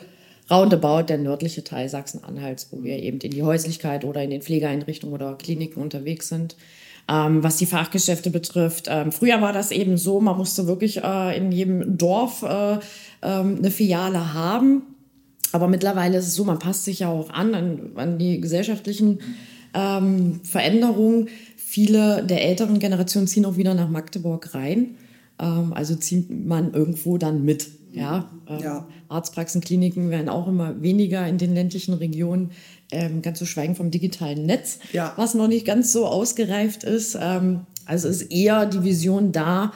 [0.51, 5.15] roundabout der nördliche Teil Sachsen-Anhalts, wo wir eben in die Häuslichkeit oder in den Pflegeeinrichtungen
[5.15, 6.55] oder Kliniken unterwegs sind.
[7.09, 11.37] Ähm, was die Fachgeschäfte betrifft, ähm, früher war das eben so, man musste wirklich äh,
[11.37, 12.73] in jedem Dorf äh,
[13.21, 14.83] ähm, eine Filiale haben.
[15.51, 19.19] Aber mittlerweile ist es so, man passt sich ja auch an, an, an die gesellschaftlichen
[19.73, 21.29] ähm, Veränderungen.
[21.57, 24.95] Viele der älteren Generationen ziehen auch wieder nach Magdeburg rein.
[25.39, 27.67] Ähm, also zieht man irgendwo dann mit.
[27.93, 28.87] Ja, ähm, Ja.
[29.09, 32.51] Arztpraxen, Kliniken werden auch immer weniger in den ländlichen Regionen,
[32.91, 35.13] ähm, ganz zu schweigen vom digitalen Netz, Ja.
[35.17, 37.17] was noch nicht ganz so ausgereift ist.
[37.19, 39.73] Ähm, also ist eher die Vision da,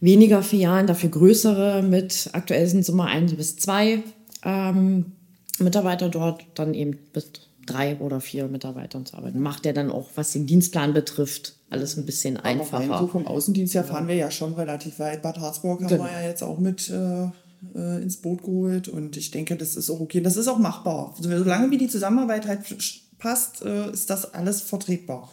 [0.00, 4.02] weniger Filialen, dafür größere mit, aktuell sind es immer ein bis zwei
[4.44, 5.12] ähm,
[5.58, 7.30] Mitarbeiter dort, dann eben bis
[7.66, 9.40] drei oder vier Mitarbeitern zu arbeiten.
[9.40, 13.08] Macht ja dann auch, was den Dienstplan betrifft, alles ein bisschen Aber rein so einfacher.
[13.08, 15.22] vom Außendienst her fahren wir ja schon relativ weit.
[15.22, 16.04] Bad Harzburg haben Genau.
[16.04, 17.24] wir ja jetzt auch mit äh,
[17.74, 20.20] äh, ins Boot geholt und ich denke, das ist auch okay.
[20.20, 21.14] Das ist auch machbar.
[21.20, 22.60] Solange wie die Zusammenarbeit halt
[23.18, 25.30] passt, äh, ist das alles vertretbar.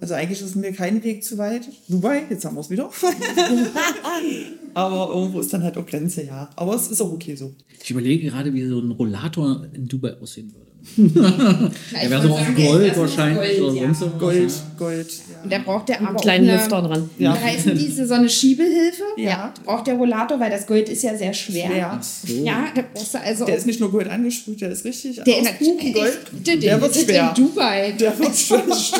[0.00, 1.68] Also eigentlich ist mir kein Weg zu weit.
[1.88, 2.90] Dubai, jetzt haben wir es wieder.
[4.74, 6.50] Aber irgendwo ist dann halt auch Grenze, ja.
[6.56, 7.54] Aber es ist auch okay so.
[7.82, 10.70] Ich überlege gerade, wie so ein Rollator in Dubai aussehen würde.
[11.94, 13.82] Er wäre so sagen, Gold wahrscheinlich Gold, oder ja.
[13.94, 14.20] sonst irgendwas.
[14.20, 15.12] Gold, Gold.
[15.30, 15.42] Ja.
[15.42, 17.10] Und da braucht der aber Einen kleinen eine, Lüfter dran.
[17.18, 17.34] Ja.
[17.34, 18.06] Wie heißen diese?
[18.06, 19.02] So eine Schiebehilfe?
[19.16, 19.52] Ja.
[19.64, 22.00] Braucht der Rollator, weil das Gold ist ja sehr schwer.
[22.24, 22.44] Schwer.
[22.44, 25.38] Ja, da brauchst du also Der ist nicht nur Gold angesprüht, der ist richtig der
[25.38, 26.18] in der Gold.
[26.46, 27.34] Der, Der wir wird schwer.
[27.36, 27.92] in Dubai.
[27.92, 28.92] Der wird schwer, das.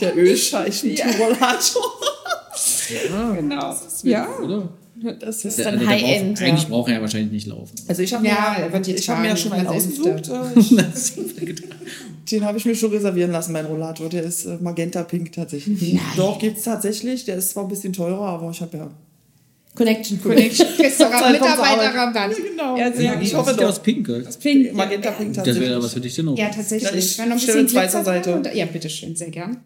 [0.00, 1.82] Der Ölscheich mit dem Rollator.
[3.36, 3.76] genau.
[4.04, 4.28] Ja.
[4.38, 4.68] Oder?
[5.20, 6.68] Das ist Der, dann also der High-End, braucht, Eigentlich ja.
[6.68, 7.74] braucht er ja wahrscheinlich nicht laufen.
[7.88, 10.30] Also ich habe Ja, mir, ich hab mir ja schon einen ausgesucht.
[12.30, 14.08] Den habe ich mir schon reservieren lassen, mein Rollator.
[14.08, 15.98] Der ist äh, Magenta Pink tatsächlich.
[16.16, 17.24] Doch, gibt es tatsächlich.
[17.24, 18.90] Der ist zwar ein bisschen teurer, aber ich habe ja.
[19.74, 20.20] Connection.
[20.22, 20.66] Connection.
[20.96, 21.32] Zur Arbeit.
[21.40, 22.32] Mitarbeiterrabatt.
[22.36, 22.76] genau.
[22.76, 23.38] Ja, sehr ich gut.
[23.40, 23.68] hoffe doch.
[23.70, 24.26] aus Pink, gell?
[24.40, 24.72] Pink.
[24.74, 25.68] Magenta Pink Das tatsächlich.
[25.70, 26.38] wäre was für dich denn auch.
[26.38, 26.90] Ja, tatsächlich.
[26.90, 28.30] Ja, ich Wenn noch ein stelle Weißer Glitzer Seite.
[28.42, 29.56] dran- Ja, bitteschön, sehr gern.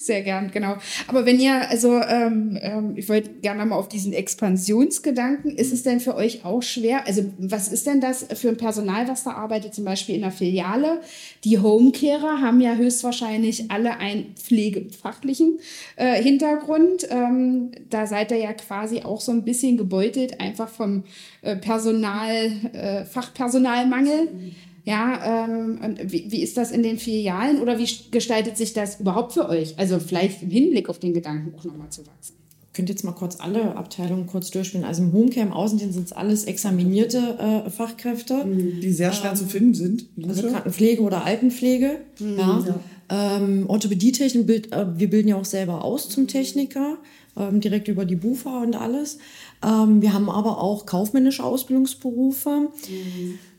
[0.00, 0.76] Sehr gern, genau.
[1.08, 5.82] Aber wenn ihr, also ähm, ähm, ich wollte gerne mal auf diesen Expansionsgedanken, ist es
[5.82, 7.06] denn für euch auch schwer?
[7.06, 10.30] Also was ist denn das für ein Personal, was da arbeitet, zum Beispiel in der
[10.30, 11.02] Filiale?
[11.44, 15.58] Die Homecarer haben ja höchstwahrscheinlich alle einen pflegefachlichen
[15.96, 17.06] äh, Hintergrund.
[17.10, 21.04] Ähm, da seid ihr ja quasi auch so ein bisschen gebeutelt, einfach vom
[21.42, 24.28] äh, Personal, äh, Fachpersonalmangel.
[24.84, 29.32] Ja, ähm, wie, wie ist das in den Filialen oder wie gestaltet sich das überhaupt
[29.32, 29.78] für euch?
[29.78, 32.36] Also vielleicht im Hinblick auf den Gedanken auch nochmal zu wachsen.
[32.70, 34.86] Ich könnte jetzt mal kurz alle Abteilungen kurz durchspielen.
[34.86, 38.44] Also im Homecare, im Außendienst sind es alles examinierte äh, Fachkräfte.
[38.46, 40.06] Die sehr schwer zu finden sind.
[40.26, 40.48] Also.
[40.48, 42.00] Krankenpflege oder Altenpflege.
[42.20, 42.80] ja.
[43.12, 46.96] Ähm, Orthopädietechnik, bild, äh, wir bilden ja auch selber aus zum Techniker,
[47.36, 49.18] ähm, direkt über die BUFA und alles.
[49.66, 52.68] Ähm, wir haben aber auch kaufmännische Ausbildungsberufe.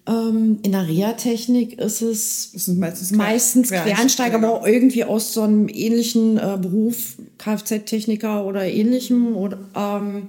[0.08, 3.96] Ähm, in der Reha-Technik ist es meistens meistens Quereinsteiger.
[3.96, 9.36] Quereinsteiger, aber auch irgendwie aus so einem ähnlichen äh, Beruf, Kfz-Techniker oder ähnlichem.
[9.36, 10.28] Oder, ähm,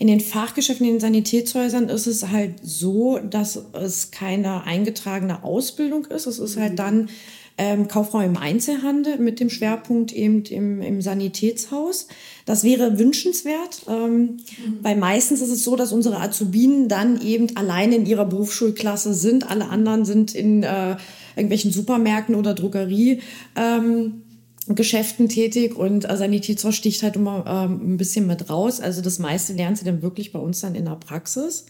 [0.00, 6.06] in den Fachgeschäften, in den Sanitätshäusern ist es halt so, dass es keine eingetragene Ausbildung
[6.06, 6.26] ist.
[6.26, 7.08] Es ist halt dann
[7.56, 12.08] ähm, Kauffrau im Einzelhandel mit dem Schwerpunkt eben im, im Sanitätshaus.
[12.46, 14.38] Das wäre wünschenswert, ähm,
[14.82, 19.48] weil meistens ist es so, dass unsere Azubinen dann eben alleine in ihrer Berufsschulklasse sind.
[19.48, 20.96] Alle anderen sind in äh,
[21.36, 23.20] irgendwelchen Supermärkten oder Drogerie.
[23.54, 24.22] Ähm,
[24.66, 28.80] Geschäften tätig und äh, Sanitätshaus sticht halt immer ähm, ein bisschen mit raus.
[28.80, 31.66] Also das meiste lernen sie dann wirklich bei uns dann in der Praxis.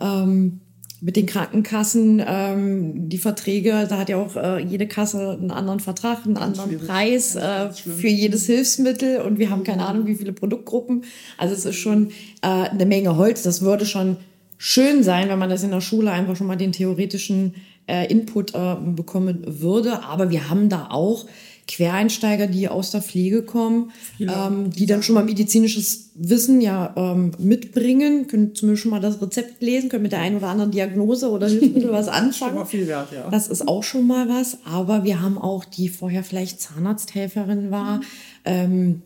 [0.00, 0.60] Ähm,
[1.06, 5.78] mit den Krankenkassen, ähm, die Verträge, da hat ja auch äh, jede Kasse einen anderen
[5.78, 10.32] Vertrag, einen anderen Preis äh, für jedes Hilfsmittel und wir haben keine Ahnung, wie viele
[10.32, 11.04] Produktgruppen.
[11.38, 12.08] Also es ist schon
[12.42, 13.44] äh, eine Menge Holz.
[13.44, 14.16] Das würde schon
[14.58, 17.54] schön sein, wenn man das in der Schule einfach schon mal den theoretischen
[17.86, 20.02] äh, Input äh, bekommen würde.
[20.02, 21.26] Aber wir haben da auch
[21.68, 27.32] Quereinsteiger, die aus der Pflege kommen, ähm, die dann schon mal medizinisches Wissen ja ähm,
[27.38, 31.28] mitbringen, können zumindest schon mal das Rezept lesen, können mit der einen oder anderen Diagnose
[31.28, 32.56] oder Hilfsmittel was anfangen.
[32.58, 33.28] Schon viel wert, ja.
[33.30, 34.58] Das ist auch schon mal was.
[34.64, 38.00] Aber wir haben auch, die vorher vielleicht Zahnarzthelferin war,
[38.44, 39.02] ähm,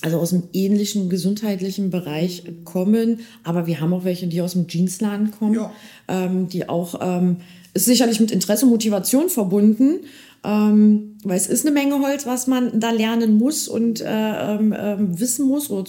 [0.00, 3.20] also aus einem ähnlichen gesundheitlichen Bereich kommen.
[3.42, 5.72] Aber wir haben auch welche, die aus dem Jeansladen kommen, Ja.
[6.08, 7.38] ähm, die auch, ähm,
[7.72, 10.00] ist sicherlich mit Interesse und Motivation verbunden.
[10.44, 14.74] Ähm, weil es ist eine Menge Holz, was man da lernen muss und äh, ähm,
[14.76, 15.82] ähm, wissen muss, wo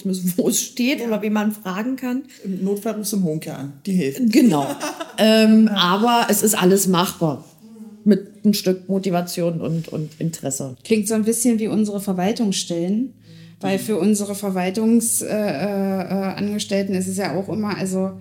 [0.48, 2.22] es steht oder wie man fragen kann.
[2.42, 3.74] Im Notfall rufst du im Honke an.
[3.84, 4.32] Die hilft.
[4.32, 4.66] Genau.
[5.18, 7.44] ähm, aber es ist alles machbar.
[8.04, 10.76] Mit ein Stück Motivation und, und Interesse.
[10.84, 13.12] Klingt so ein bisschen wie unsere Verwaltungsstellen.
[13.60, 18.12] Weil für unsere Verwaltungsangestellten äh, äh, ist es ja auch immer, also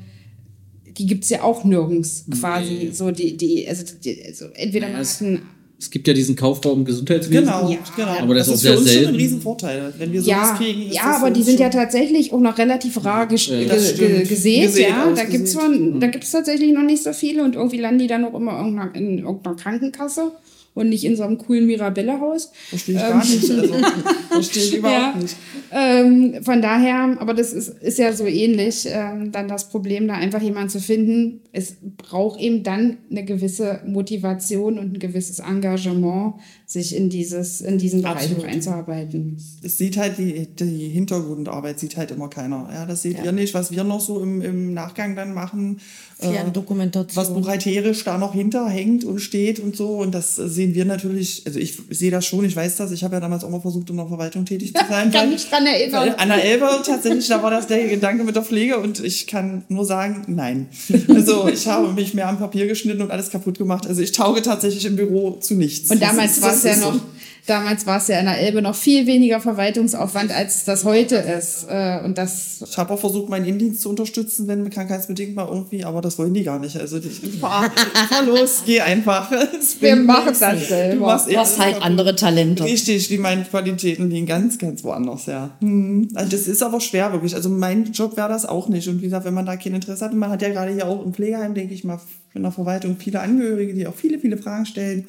[0.98, 2.92] die gibt es ja auch nirgends quasi.
[2.94, 5.42] So die, die, also, die, also entweder man hat einen
[5.86, 7.46] es gibt ja diesen Kaufraum Gesundheitswesen.
[7.46, 7.78] Genau, ja.
[7.96, 8.08] genau.
[8.24, 9.06] Aber das, das ist auch sehr für uns selten.
[9.06, 10.92] schon ein Riesenvorteil, wenn wir sowas ja, kriegen.
[10.92, 15.14] ja, aber die sind ja tatsächlich auch noch relativ rar ges Ja, gesät, Gesät, ja.
[15.16, 18.34] Da von, da gibt's tatsächlich noch nicht so viele und irgendwie landen die dann auch
[18.34, 20.32] immer irgendeiner- in irgendeiner Krankenkasse
[20.76, 22.52] und nicht in so einem coolen Mirabelle-Haus.
[22.70, 23.50] Verstehe ich gar nicht.
[23.50, 23.74] Also,
[24.30, 25.22] verstehe ich überhaupt Ja.
[25.22, 25.36] nicht.
[25.72, 30.14] Ähm, von daher, aber das ist, ist ja so ähnlich, ähm, dann das Problem, da
[30.14, 31.42] einfach jemanden zu finden.
[31.52, 36.36] Es braucht eben dann eine gewisse Motivation und ein gewisses Engagement,
[36.68, 38.46] sich in dieses, in diesen Bereich Absolut.
[38.46, 39.38] einzuarbeiten.
[39.64, 42.68] Es sieht halt die, die Hintergrundarbeit sieht halt immer keiner.
[42.74, 45.80] Ja, das seht ihr nicht, was wir noch so im, im Nachgang dann machen.
[46.20, 47.16] Äh, Ferndokumentation.
[47.16, 49.98] was buchhalterisch da noch hinterhängt und steht und so.
[49.98, 52.92] Und das sehen wir natürlich, also ich sehe das schon, ich weiß das.
[52.92, 55.12] Ich habe ja damals auch mal versucht, in der Verwaltung tätig zu sein.
[55.12, 56.02] Kann weil- mich dran erinnern.
[56.08, 59.28] weil An der Elbe tatsächlich, da war das der Gedanke mit der Pflege und ich
[59.28, 60.68] kann nur sagen, nein.
[61.10, 63.86] Also ich habe mich mehr am Papier geschnitten und alles kaputt gemacht.
[63.86, 65.92] Also ich tauge tatsächlich im Büro zu nichts.
[65.92, 66.92] Und damals war es ja so.
[66.92, 67.02] noch,
[67.48, 71.68] damals war es ja in der Elbe noch viel weniger Verwaltungsaufwand, als das heute ist.
[71.70, 75.84] Äh, Und das Ich habe auch versucht, meinen Innendienst zu unterstützen, wenn krankheitsbedingt mal irgendwie,
[75.84, 76.76] aber das wollen die gar nicht.
[76.78, 77.72] Also ich fahr,
[78.10, 79.32] fahr los, geh einfach.
[79.80, 81.06] Wir machen das Du selber.
[81.06, 82.64] machst Du hast halt andere Talente.
[82.64, 85.52] Richtig, die meinen Qualitäten liegen ganz, ganz woanders, ja.
[85.60, 86.10] Hm.
[86.16, 87.36] Also das ist aber schwer wirklich.
[87.36, 88.88] Also mein Job wäre das auch nicht.
[88.88, 90.88] Und wie gesagt, wenn man da kein Interesse hat, und man hat ja gerade hier
[90.88, 92.00] auch im Pflegeheim, denke ich mal,
[92.34, 95.06] in der Verwaltung viele Angehörige, die auch viele, viele Fragen stellen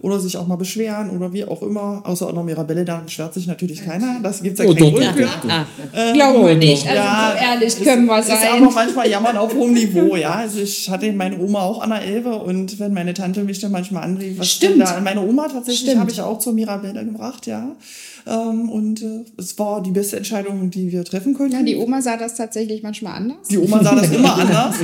[0.00, 2.02] oder sich auch mal beschweren oder wie auch immer.
[2.04, 4.18] Außer der Mirabelle, da beschwert sich natürlich keiner.
[4.22, 5.22] Das gibt's ja Oh, keinen doch, Grund für.
[5.22, 6.12] doch, doch.
[6.12, 6.86] glauben wir nicht.
[6.86, 8.68] Also Ja, so ehrlich können wir Ist aber sein.
[8.74, 10.34] manchmal jammern auf hohem Niveau, ja.
[10.34, 13.72] Also ich hatte meine Oma auch an der Elbe und wenn meine Tante mich dann
[13.72, 14.74] manchmal anrief, was Stimmt.
[14.74, 15.00] denn da?
[15.00, 17.68] Meine Oma tatsächlich habe ich auch zur Mirabelle gebracht, ja.
[18.26, 21.52] Ähm, und äh, es war die beste Entscheidung, die wir treffen konnten.
[21.52, 23.48] Ja, die Oma sah das tatsächlich manchmal anders.
[23.50, 24.76] Die Oma sah das immer anders.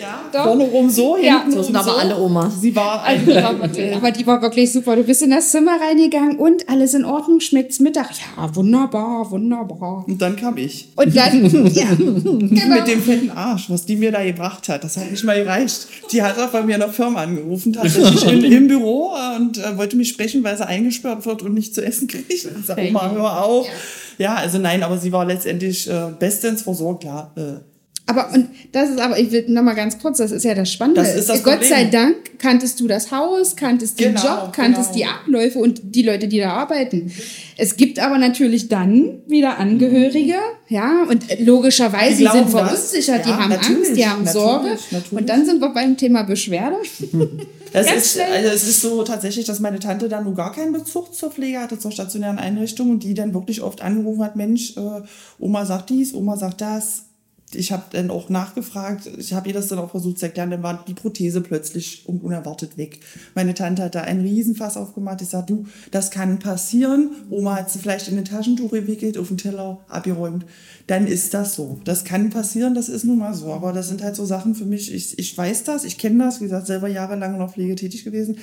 [0.00, 0.44] ja, Doch.
[0.44, 1.42] vorne rum so, Ja.
[1.42, 2.60] hinten So sind aber alle Omas.
[2.60, 4.96] Sie war Also, aber die war wirklich super.
[4.96, 8.10] Du bist in das Zimmer reingegangen und alles in Ordnung, schmeckt's Mittag.
[8.36, 10.04] Ja, wunderbar, wunderbar.
[10.06, 10.88] und dann kam ich.
[10.96, 12.32] Und dann, ja, genau.
[12.32, 15.86] Mit dem fetten Arsch, was die mir da gebracht hat, das hat nicht mal gereicht.
[16.12, 19.96] Die hat auch bei mir in der Firma angerufen, tatsächlich im Büro und äh, wollte
[19.96, 22.32] mich sprechen, weil sie eingesperrt wird und nicht zu essen kriegt.
[22.32, 23.66] Ich sag, Oma, hör auf.
[24.18, 24.34] Ja.
[24.34, 27.30] also nein, aber sie war letztendlich äh, bestens versorgt, ja.
[27.36, 27.60] Äh,
[28.06, 30.72] Aber und das ist aber, ich will noch mal ganz kurz, das ist ja das
[30.72, 31.02] Spannende.
[31.02, 31.90] Das ist das Gott sei Problem.
[31.92, 34.96] Dank kanntest du das Haus, kanntest den Genau, Job, kanntest genau.
[34.96, 37.12] die Abläufe und die Leute, die da arbeiten.
[37.56, 40.34] Es gibt aber natürlich dann wieder Angehörige,
[40.68, 44.32] ja, und logischerweise, Die die sind verunsichert, die Ja, haben natürlich, Angst, die haben natürlich,
[44.42, 44.68] Sorge.
[44.90, 45.12] natürlich.
[45.12, 46.76] Und dann sind wir beim Thema Beschwerde.
[47.72, 48.32] Es Ganz ist, schnell.
[48.32, 51.60] also es ist so tatsächlich, dass meine Tante dann nur gar keinen Bezug zur Pflege
[51.60, 55.02] hatte, zur stationären Einrichtung und die dann wirklich oft angerufen hat, Mensch, äh,
[55.38, 57.07] Oma sagt dies, Oma sagt das.
[57.54, 60.62] Ich habe dann auch nachgefragt, ich habe ihr das dann auch versucht zu erklären, dann
[60.62, 63.00] war die Prothese plötzlich und unerwartet weg.
[63.34, 65.22] Meine Tante hat da einen Riesenfass aufgemacht.
[65.22, 67.10] Ich sag, du, das kann passieren.
[67.30, 70.44] Oma hat sie vielleicht in ein Taschentuch gewickelt, auf den Teller abgeräumt.
[70.86, 71.80] Dann ist das so.
[71.84, 73.52] Das kann passieren, das ist nun mal so.
[73.52, 76.40] Aber das sind halt so Sachen für mich, ich, ich weiß das, ich kenne das,
[76.40, 78.38] wie gesagt, selber jahrelang in der Pflege tätig gewesen.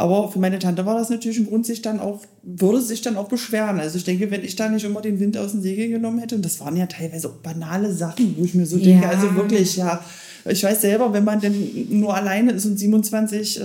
[0.00, 3.18] Aber für meine Tante war das natürlich ein Grund, sich dann auch, würde sich dann
[3.18, 3.78] auch beschweren.
[3.78, 6.36] Also ich denke, wenn ich da nicht immer den Wind aus den Segeln genommen hätte,
[6.36, 9.10] und das waren ja teilweise auch banale Sachen, wo ich mir so denke, Ja.
[9.10, 10.02] also wirklich, ja,
[10.46, 13.64] ich weiß selber, wenn man denn nur alleine ist und 27 äh,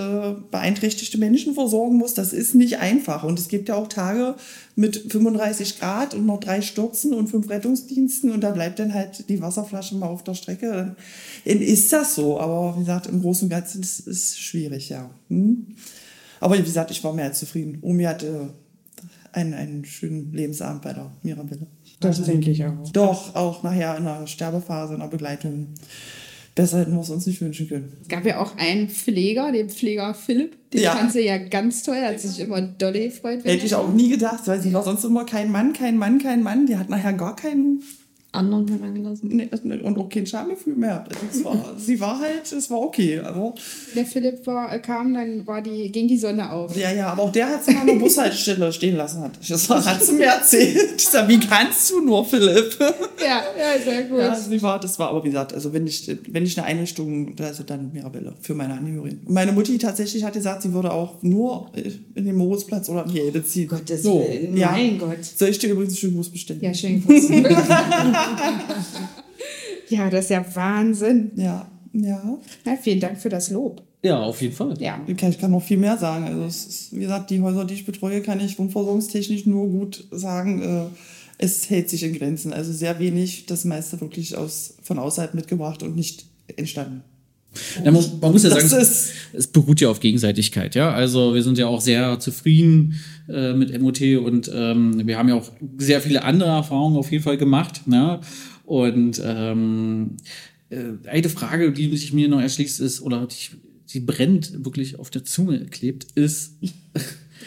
[0.52, 3.24] beeinträchtigte Menschen versorgen muss, das ist nicht einfach.
[3.24, 4.36] Und es gibt ja auch Tage
[4.76, 9.30] mit 35 Grad und noch drei Stürzen und fünf Rettungsdiensten und da bleibt dann halt
[9.30, 10.98] die Wasserflasche mal auf der Strecke.
[11.46, 15.10] Dann ist das so, aber wie gesagt, im Großen und Ganzen ist es schwierig, ja.
[15.30, 15.68] Hm?
[16.40, 17.80] Aber wie gesagt, ich war mehr als zufrieden.
[17.82, 18.54] Omi hatte
[19.32, 21.68] einen, einen schönen Lebensabend bei der Mirabelle.
[22.00, 22.90] Das denke ich auch.
[22.92, 25.68] Doch, auch nachher in der Sterbephase, in der Begleitung.
[26.56, 27.92] Besser hätten wir es uns nicht wünschen können.
[28.02, 30.72] Es gab ja auch einen Pfleger, den Pfleger Philipp.
[30.72, 30.96] Den Ja.
[30.96, 33.44] fand sie ja ganz toll, hat sich immer doll gefreut.
[33.44, 36.18] Hätte ich er- auch nie gedacht, weil sie war sonst immer kein Mann, kein Mann,
[36.20, 36.66] kein Mann.
[36.66, 37.82] Die hat nachher gar keinen
[38.36, 39.30] anderen herangelassen.
[39.30, 39.50] Nee,
[39.84, 41.04] und auch kein Schamgefühl mehr.
[41.08, 43.20] Also es war, sie war halt, es war okay.
[43.20, 43.56] Aber,
[43.96, 46.76] Der Philipp war, äh, kam, dann war die, ging die Sonne auf.
[46.78, 49.22] ja, ja, aber auch der hat sie mal an der Bushaltestelle stehen lassen.
[49.22, 49.32] Hat.
[49.48, 50.94] Das war- hat sie mir erzählt.
[50.98, 52.78] Ich sag, wie kannst du nur, Philipp?
[52.80, 54.20] Ja, ja, sehr gut.
[54.20, 57.36] Ja, sie war, das war aber wie gesagt, also wenn ich, wenn ich eine Einrichtung,
[57.40, 59.22] also dann Mirabelle für meine Angehörigen.
[59.26, 61.72] Und meine Mutti tatsächlich hat gesagt, sie würde auch nur
[62.16, 63.68] in den Moritzplatz oder in die Elde ziehen.
[63.68, 64.26] Gottes So.
[64.28, 64.72] Willen, Ja.
[64.72, 65.24] mein Gott.
[65.24, 66.60] Soll ich dir übrigens einen schönen Gruß bestellen?
[66.62, 67.04] Ja, schön.
[67.06, 67.30] Gruß.
[69.90, 71.32] ja, das ist ja Wahnsinn.
[71.36, 72.38] Ja, ja.
[72.66, 73.82] Ja, vielen Dank für das Lob.
[74.04, 74.76] Ja, auf jeden Fall.
[74.80, 75.02] Ja.
[75.08, 76.26] Ich kann, ich kann noch viel mehr sagen.
[76.26, 80.08] Also es ist, wie gesagt, die Häuser, die ich betreue, kann ich wundversorgungstechnisch nur gut
[80.12, 80.62] sagen.
[80.62, 80.86] Äh,
[81.38, 82.54] es hält sich in Grenzen.
[82.54, 87.04] Also sehr wenig, das meiste wirklich aus, von außerhalb mitgebracht und nicht entstanden.
[87.84, 88.86] Ja, man, muss ja sagen,
[89.34, 90.92] es beruht ja auf Gegenseitigkeit, ja.
[90.92, 92.96] Also wir sind ja auch sehr zufrieden
[93.28, 97.24] äh, mit MOT und ähm, wir haben ja auch sehr viele andere Erfahrungen auf jeden
[97.24, 97.82] Fall gemacht.
[97.88, 98.22] Ja?
[98.66, 100.18] Und ähm,
[100.70, 103.56] äh, eine Frage, die sich mir noch erschließt, ist, oder die,
[103.94, 106.56] die brennt wirklich auf der Zunge klebt, ist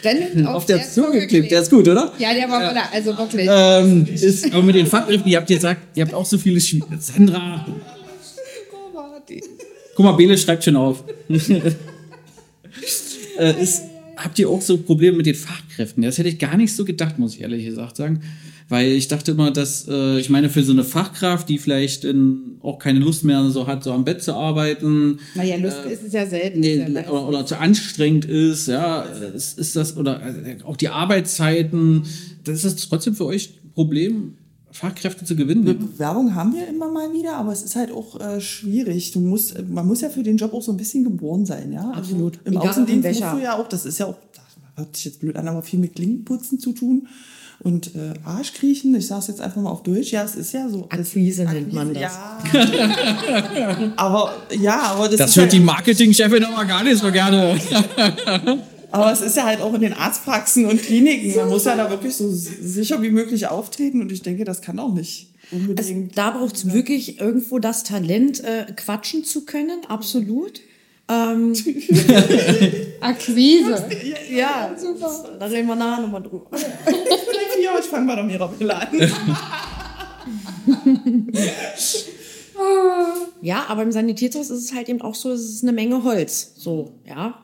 [0.01, 1.51] Brennend auf, der, Zunge klebt.
[1.51, 2.13] Der ist gut, oder?
[2.19, 3.47] Ja, der war, oder, also wirklich.
[3.51, 6.83] Ähm, ist, aber mit den Fachgriffen, ihr habt gesagt, ihr habt auch so viele Schwie
[6.99, 7.65] Sandra.
[9.99, 11.03] Guck mal, Bele schreibt schon auf.
[11.27, 11.33] äh,
[13.61, 13.81] ist,
[14.15, 16.03] habt ihr auch so Probleme mit den Fachkräften?
[16.03, 18.21] Das hätte ich gar nicht so gedacht, muss ich ehrlich gesagt sagen.
[18.69, 22.59] Weil ich dachte immer, dass, äh, ich meine, für so eine Fachkraft, die vielleicht in,
[22.61, 26.13] auch keine Lust mehr so hat, so am Bett zu arbeiten, naja, Lust ist es
[26.13, 26.61] ja selten.
[26.61, 30.87] nee, ja oder, oder zu anstrengend ist, ja, ist, ist das, oder äh, auch die
[30.87, 32.03] Arbeitszeiten,
[32.45, 34.35] das ist trotzdem für euch ein Problem,
[34.71, 35.63] Fachkräfte zu gewinnen.
[35.65, 39.11] Bewerbung haben wir immer mal wieder, aber es ist halt auch äh, schwierig.
[39.11, 41.89] Du musst, man muss ja für den Job auch so ein bisschen geboren sein, ja.
[41.91, 42.37] Absolut.
[42.37, 44.43] Also, Im Egal, Außendienst musst du ja auch, das ist ja auch, das
[44.77, 47.07] hört sich jetzt blöd an, aber viel mit Klinkenputzen zu tun.
[47.61, 50.69] Und äh, Arschkriechen, ich sage es jetzt einfach mal auf Deutsch, ja, es ist ja
[50.69, 50.87] so.
[50.89, 52.03] das- Akquise nennt man das.
[52.03, 52.37] Ja.
[53.97, 57.59] aber ja, aber das, Das ist hört die halt, Marketingchefin aber gar nicht so gerne.
[58.91, 61.35] aber es ist ja halt auch in den Arztpraxen und Kliniken.
[61.35, 64.79] Man muss ja da wirklich so sicher wie möglich auftreten und ich denke, das kann
[64.79, 66.17] auch nicht Also, unbedingt.
[66.17, 70.61] da braucht es wirklich irgendwo das Talent, äh, quatschen zu können, absolut.
[71.11, 71.53] Ähm,
[73.01, 73.83] Akquise.
[74.31, 75.37] ja, Super.
[75.39, 76.45] da reden wir nachher nochmal drüber.
[76.55, 78.87] ja, ich fange mal doch Mirabelle an.
[83.41, 86.53] Ja, aber im Sanitätshaus ist es halt eben auch so, es ist eine Menge Holz.
[86.57, 87.41] So, ja.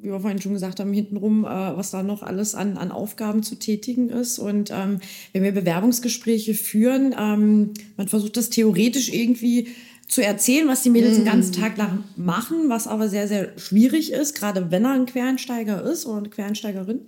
[0.00, 3.42] Wie wir vorhin schon gesagt haben, hintenrum, äh, was da noch alles an, an Aufgaben
[3.42, 4.38] zu tätigen ist.
[4.38, 5.00] Und ähm,
[5.32, 9.68] wenn wir Bewerbungsgespräche führen, ähm, man versucht das theoretisch irgendwie
[10.08, 14.10] zu erzählen, was die Mädels den ganzen Tag lang machen, was aber sehr, sehr schwierig
[14.10, 17.02] ist, gerade wenn er ein Quereinsteiger ist oder eine Quereinsteigerin.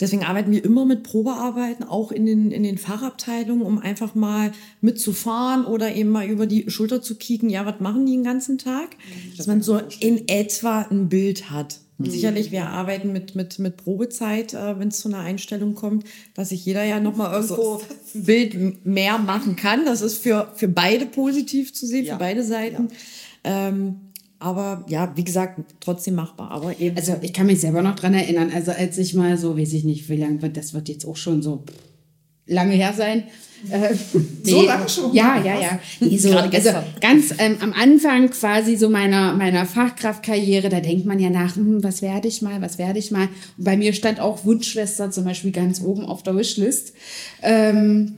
[0.00, 4.52] Deswegen arbeiten wir immer mit Probearbeiten, auch in den, in den Fachabteilungen, um einfach mal
[4.80, 8.58] mitzufahren oder eben mal über die Schulter zu kicken, ja, was machen die den ganzen
[8.58, 8.90] Tag?
[9.36, 11.80] Dass man so in etwa ein Bild hat.
[11.98, 16.04] Und sicherlich, wir arbeiten mit, mit, mit Probezeit, äh, wenn es zu einer Einstellung kommt,
[16.34, 17.80] dass sich jeder ja nochmal irgendwo
[18.14, 19.84] ein Bild mehr machen kann.
[19.84, 22.12] Das ist für, für beide positiv zu sehen, Ja.
[22.14, 22.88] für beide Seiten.
[23.42, 23.96] Ähm,
[24.38, 26.50] aber ja, wie gesagt, trotzdem machbar.
[26.50, 29.58] Aber eben Also ich kann mich selber noch dran erinnern, also als ich mal so,
[29.58, 31.64] weiß ich nicht, wie lange wird, das wird jetzt auch schon so
[32.46, 33.24] lange her sein.
[33.70, 33.94] Äh,
[34.44, 35.12] So lange schon?
[35.12, 35.80] Ja, ja, ja.
[36.00, 36.70] Nee, so, also
[37.00, 41.82] ganz ähm, am Anfang quasi so meiner, meiner Fachkraftkarriere, da denkt man ja nach, hm,
[41.82, 43.28] was werde ich mal, was werde ich mal.
[43.58, 46.94] Und bei mir stand auch Wunschschwester zum Beispiel ganz oben auf der Wishlist.
[47.42, 48.14] Ähm,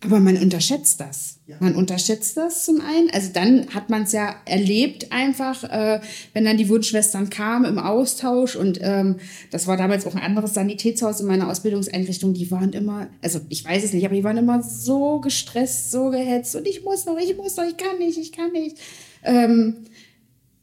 [0.00, 1.35] aber man unterschätzt das.
[1.60, 3.08] Man unterschätzt das zum einen.
[3.10, 6.00] Also dann hat man es ja erlebt einfach, äh,
[6.32, 9.16] wenn dann die Wunschschwestern kamen im Austausch und ähm,
[9.52, 12.34] das war damals auch ein anderes Sanitätshaus in meiner Ausbildungseinrichtung.
[12.34, 16.10] Die waren immer, also ich weiß es nicht, aber die waren immer so gestresst, so
[16.10, 18.78] gehetzt und ich muss noch, ich muss noch, ich kann nicht, ich kann nicht.
[19.22, 19.84] Ähm,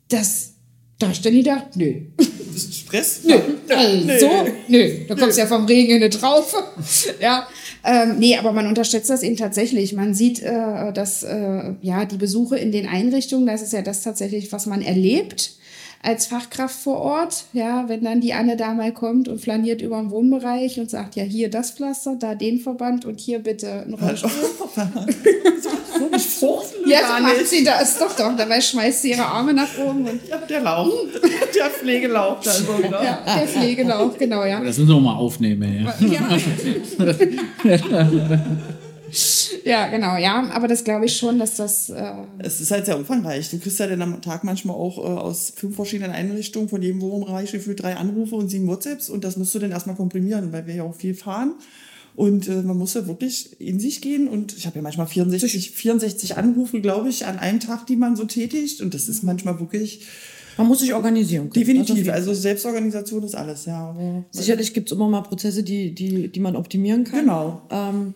[0.10, 0.56] das,
[1.00, 2.02] da hab ich dann gedacht, nö,
[2.58, 3.22] Stress?
[3.24, 3.36] Nö,
[3.70, 4.30] also,
[4.68, 6.54] nö, da kommst du ja vom Regen nicht drauf.
[7.22, 7.48] ja,
[7.84, 9.94] ähm, nee, aber man unterschätzt das eben tatsächlich.
[9.94, 14.04] Man sieht, äh, dass äh, ja die Besuche in den Einrichtungen, das ist ja das
[14.04, 15.52] tatsächlich, was man erlebt
[16.04, 17.46] als Fachkraft vor Ort.
[17.54, 21.16] Ja, wenn dann die Anne da mal kommt und flaniert über den Wohnbereich und sagt,
[21.16, 24.30] ja, hier das Pflaster, da den Verband und hier bitte ein Rollstuhl.
[25.98, 27.48] so nicht fruchten Ja, gar so macht nicht.
[27.50, 28.36] sie das doch doch.
[28.36, 30.92] Dabei schmeißt sie ihre Arme nach oben und Ja, der Lauch.
[31.56, 33.04] der Pflegelauch dann so wieder.
[33.04, 34.60] ja, der Pflegelauch, genau, ja.
[34.60, 35.86] Das müssen wir mal aufnehmen.
[35.86, 35.96] Ja.
[36.06, 36.38] Ja.
[39.64, 40.50] ja, genau, ja.
[40.52, 41.90] Aber das glaube ich schon, dass das.
[41.90, 43.50] Äh, Es ist halt sehr umfangreich.
[43.50, 47.02] Du kriegst ja dann am Tag manchmal auch äh, aus fünf verschiedenen Einrichtungen von jedem
[47.02, 50.68] Wohnbereich gefühlt drei Anrufe und sieben WhatsApps und das musst du dann erstmal komprimieren, weil
[50.68, 51.54] wir ja auch viel fahren.
[52.16, 54.28] Und äh, man muss ja wirklich in sich gehen.
[54.28, 58.16] Und ich habe ja manchmal 64, 64 Anrufe, glaube ich, an einem Tag, die man
[58.16, 58.82] so tätigt.
[58.82, 60.02] Und das ist manchmal wirklich
[60.58, 61.50] Man muss sich organisieren.
[61.50, 61.66] können.
[61.66, 62.10] definitiv.
[62.10, 63.96] Also, Selbstorganisation ist alles, ja.
[64.30, 67.22] Sicherlich gibt es immer mal Prozesse, die, die, die man optimieren kann.
[67.22, 67.62] Genau.
[67.72, 68.14] Ähm,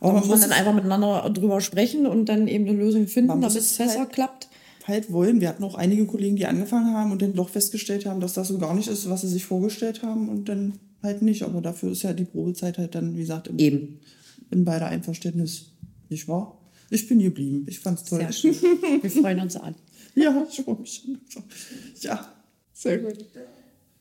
[0.00, 3.06] aber da man muss man dann einfach miteinander drüber sprechen und dann eben eine Lösung
[3.08, 4.48] finden, damit es es besser halt- klappt.
[4.86, 5.40] halt wollen.
[5.40, 8.48] Wir hatten auch einige Kollegen, die angefangen haben und dann doch festgestellt haben, dass das
[8.48, 11.42] so gar nicht ist, was sie sich vorgestellt haben und dann halt nicht.
[11.42, 14.00] Aber dafür ist ja die Probezeit halt dann, wie gesagt, im, Eben.
[14.50, 15.66] in beider Einverständnis
[16.08, 16.56] nicht wahr?
[16.90, 17.66] Ich bin geblieben.
[17.68, 18.20] Ich fand's toll.
[18.20, 18.54] Sehr schön.
[19.02, 19.74] Wir freuen uns an.
[20.14, 21.02] Ja, ich freue mich.
[22.00, 22.24] Ja.
[22.72, 23.24] Sehr gut.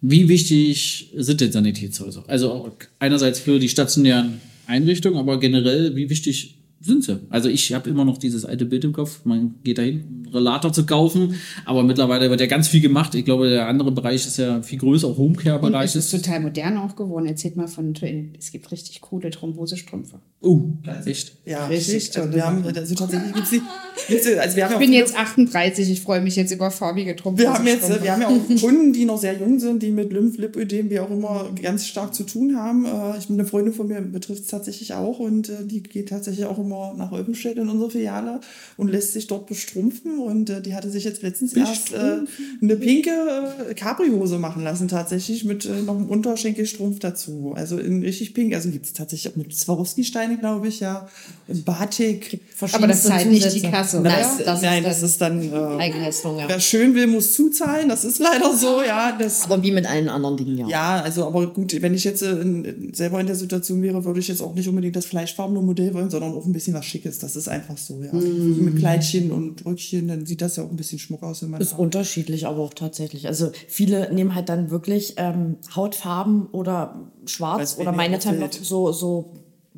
[0.02, 2.24] Wie wichtig sind denn Sanitätshäuser?
[2.28, 6.55] Also auch einerseits für die stationären Einrichtungen, aber generell, wie wichtig
[6.86, 7.20] sind sie?
[7.30, 10.72] Also ich habe immer noch dieses alte Bild im Kopf, man geht dahin, einen Relator
[10.72, 13.16] zu kaufen, aber mittlerweile wird ja ganz viel gemacht.
[13.16, 16.24] Ich glaube, der andere Bereich ist ja viel größer, auch Homecare-Bereich es ist ist.
[16.26, 17.26] total modern auch geworden.
[17.26, 17.94] Erzählt mal von,
[18.38, 20.20] es gibt richtig coole Thrombosestrümpfe.
[20.42, 20.62] Oh,
[21.06, 21.34] echt?
[21.46, 22.12] Ja, Richtig richtig.
[22.14, 22.24] toll.
[22.26, 23.62] Also wir haben, also tatsächlich gibt's die,
[24.08, 27.16] gibt's, die- also wir haben Ich bin jetzt 38, ich freue mich jetzt über farbige
[27.36, 28.04] Wir haben jetzt, Thrombosestrümpfe.
[28.04, 31.10] wir haben ja auch Kunden, die noch sehr jung sind, die mit Lymphliödem, wie auch
[31.10, 32.86] immer, ganz stark zu tun haben.
[32.86, 36.46] Äh, Ich eine Freundin von mir betrifft es tatsächlich auch und äh, die geht tatsächlich
[36.46, 38.40] auch immer nach Olpenstedt in unsere Filiale
[38.78, 42.20] und lässt sich dort bestrumpfen und äh, die hatte sich jetzt letztens erst äh,
[42.62, 43.12] eine pinke
[43.70, 47.54] äh, Capri-Hose machen lassen tatsächlich mit äh, noch einem Unterschenkelstrumpf dazu.
[47.56, 51.08] Also in richtig pink, also gibt es tatsächlich auch mit Swarovski-Steine, glaube ich, ja,
[51.48, 52.40] Batik.
[52.72, 53.62] Aber das zahlt nicht die.
[53.62, 54.22] Kasse, Nein, oder?
[54.22, 55.42] das, das Nein, ist das ist dann...
[55.42, 56.48] Äh, Eigenleistung, ja.
[56.48, 57.90] Wer schön will, muss zuzahlen.
[57.90, 59.16] Das ist leider so, ja.
[59.18, 60.68] Das, Aber wie mit allen anderen Dingen, ja.
[60.68, 64.20] ja, also, aber gut, wenn ich jetzt äh, in, selber in der Situation wäre, würde
[64.20, 67.20] ich jetzt auch nicht unbedingt das fleischfarbene Modell wollen, sondern auch ein bisschen was Schickes.
[67.20, 68.12] Das ist einfach so, ja.
[68.14, 71.62] Mit Kleidchen und Röckchen, dann sieht das ja auch ein bisschen schmuck aus, wenn man.
[71.62, 73.28] Ist unterschiedlich, aber auch tatsächlich.
[73.28, 78.20] Also viele nehmen halt dann wirklich ähm, Hautfarben oder schwarz oder meine.
[78.20, 79.34] Time so, so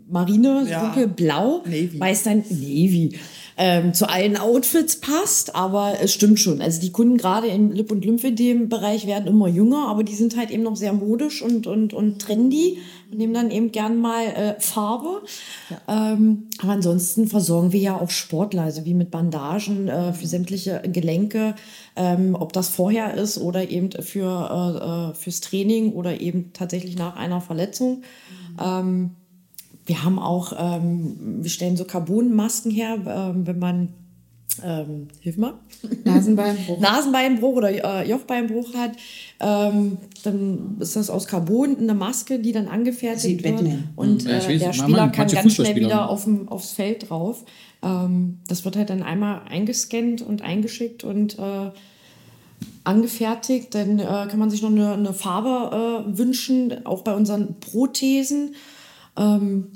[0.10, 0.86] Marine, Ja.
[0.86, 2.00] dunkelblau, Navy.
[2.00, 3.18] weil es dann Navy
[3.58, 6.62] ähm, zu allen Outfits passt, aber es stimmt schon.
[6.62, 10.52] Also die Kunden gerade im Lip- und Lymphedem-Bereich werden immer jünger, aber die sind halt
[10.52, 12.80] eben noch sehr modisch und, und, und trendy
[13.12, 15.24] und nehmen dann eben gern mal äh, Farbe.
[15.88, 20.84] Ähm, aber ansonsten versorgen wir ja auch Sportler, also wie mit Bandagen äh, für sämtliche
[20.86, 21.56] Gelenke,
[21.96, 26.96] ähm, ob das vorher ist oder eben für, äh, äh, fürs Training oder eben tatsächlich
[26.96, 28.04] nach einer Verletzung.
[28.64, 29.16] Ähm,
[29.88, 33.90] wir haben auch, ähm, wir stellen so Carbonmasken her, ähm, wenn man,
[34.64, 35.54] ähm, hilf mal,
[36.04, 36.80] Nasenbeinbruch.
[36.82, 38.92] Nasenbeinbruch oder äh, Jochbeinbruch hat,
[39.40, 43.56] ähm, dann ist das aus Carbon eine Maske, die dann angefertigt Sieht wird.
[43.56, 43.90] Batman.
[43.96, 46.72] Und Ja, ich äh, weiß, der Spieler kann manche ganz schnell wieder auf dem, aufs
[46.72, 47.46] Feld drauf.
[47.82, 51.72] Ähm, das wird halt dann einmal eingescannt und eingeschickt und äh,
[52.84, 53.74] angefertigt.
[53.74, 58.56] Dann äh, kann man sich noch eine, eine Farbe äh, wünschen, auch bei unseren Prothesen.
[59.18, 59.68] Ähm,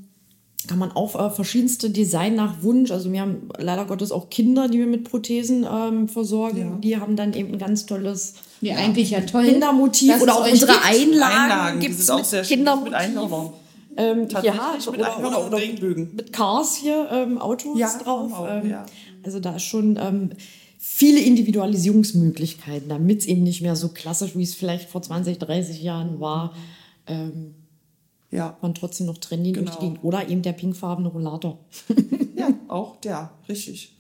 [0.68, 2.92] kann man auch äh, verschiedenste Design nach Wunsch.
[2.92, 6.82] Also wir haben leider Gottes auch Kinder, die wir mit Prothesen ähm, versorgen.
[6.82, 9.46] Die haben dann eben ein ganz tolles Ja, eigentlich ja toll.
[9.46, 10.86] Kindermotiv oder es auch unsere gibt.
[10.86, 12.94] Einlagen, Einlagen, gibt's sind auch mit sehr schön Kindermotiv.
[12.94, 13.52] mit.
[13.98, 16.12] Ähm, ja, mit oder, oder, oder Regenbögen.
[16.16, 18.32] mit Cars hier ähm, Autos Ja, drauf.
[18.32, 18.86] auch, ähm, ja.
[19.24, 20.30] Also da ist schon ähm,
[20.78, 25.82] viele Individualisierungsmöglichkeiten, damit es eben nicht mehr so klassisch, wie es vielleicht vor 20, 30
[25.82, 26.54] Jahren war,
[27.08, 27.56] ähm,
[28.32, 28.58] Ja.
[28.62, 29.80] man trotzdem noch trendy durch Genau.
[29.80, 30.04] die Gegend.
[30.04, 31.60] Oder eben der pinkfarbene Rollator.
[32.36, 33.98] ja, auch der, richtig.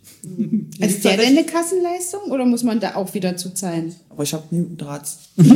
[0.79, 3.95] Ist der denn eine Kassenleistung oder muss man da auch wieder zuzahlen?
[4.09, 5.19] Aber ich habe nie einen Drahts.
[5.37, 5.47] das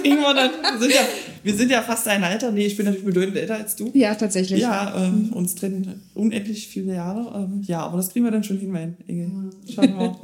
[0.00, 0.50] kriegen wir dann.
[0.50, 1.00] Wir sind, ja,
[1.42, 2.50] wir sind ja fast ein Alter.
[2.50, 3.90] Nee, ich bin natürlich bedeutend älter als du.
[3.92, 4.60] Ja, tatsächlich.
[4.60, 7.44] Ja, ähm, uns trennen unendlich viele Jahre.
[7.44, 9.50] Ähm, ja, aber das kriegen wir dann schon hin, mein Engel.
[9.72, 10.14] Schauen wir.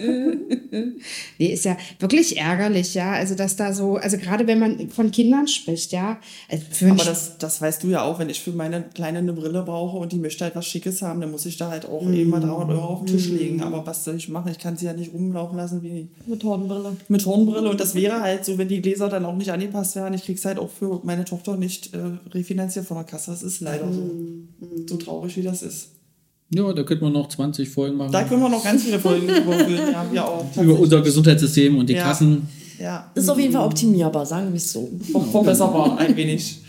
[1.39, 3.13] Nee, ist ja wirklich ärgerlich, ja.
[3.13, 6.19] Also, dass da so, also gerade wenn man von Kindern spricht, ja.
[6.49, 9.63] Also aber das, das weißt du ja auch, wenn ich für meine Kleine eine Brille
[9.63, 12.31] brauche und die möchte halt was Schickes haben, dann muss ich da halt auch eben
[12.31, 13.63] mal 300 Euro auf den Tisch legen.
[13.63, 14.51] Aber was soll ich machen?
[14.51, 16.97] Ich kann sie ja nicht rumlaufen lassen wie Mit Hornbrille.
[17.09, 17.71] mit Hornbrille.
[17.71, 20.15] Und das wäre halt so, wenn die Gläser dann auch nicht angepasst wären.
[20.15, 21.99] Ich krieg's halt auch für meine Tochter nicht äh,
[22.33, 23.31] refinanziert von der Kasse.
[23.31, 24.11] Das ist leider so.
[24.89, 25.91] So traurig, wie das ist.
[26.53, 28.11] Ja, da könnte man noch 20 Folgen machen.
[28.13, 29.57] Da können wir noch ganz viele Folgen drüber.
[29.71, 30.45] Ja, wir auch.
[30.57, 32.05] über unser Gesundheitssystem und die Ja.
[32.05, 32.49] Kassen.
[32.81, 34.91] Ja, Ist auf jeden Fall optimierbar, sagen wir es so.
[35.31, 36.61] verbesserbar ein wenig.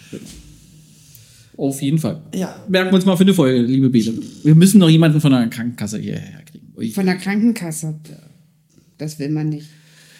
[1.61, 2.19] Auf jeden Fall.
[2.33, 2.55] Ja.
[2.67, 4.13] Merken wir uns mal für eine Folge, liebe Bede.
[4.43, 6.73] Wir müssen noch jemanden von der Krankenkasse hierher kriegen.
[6.75, 6.89] Ui.
[6.89, 7.99] von der Krankenkasse.
[8.97, 9.67] Das will man nicht.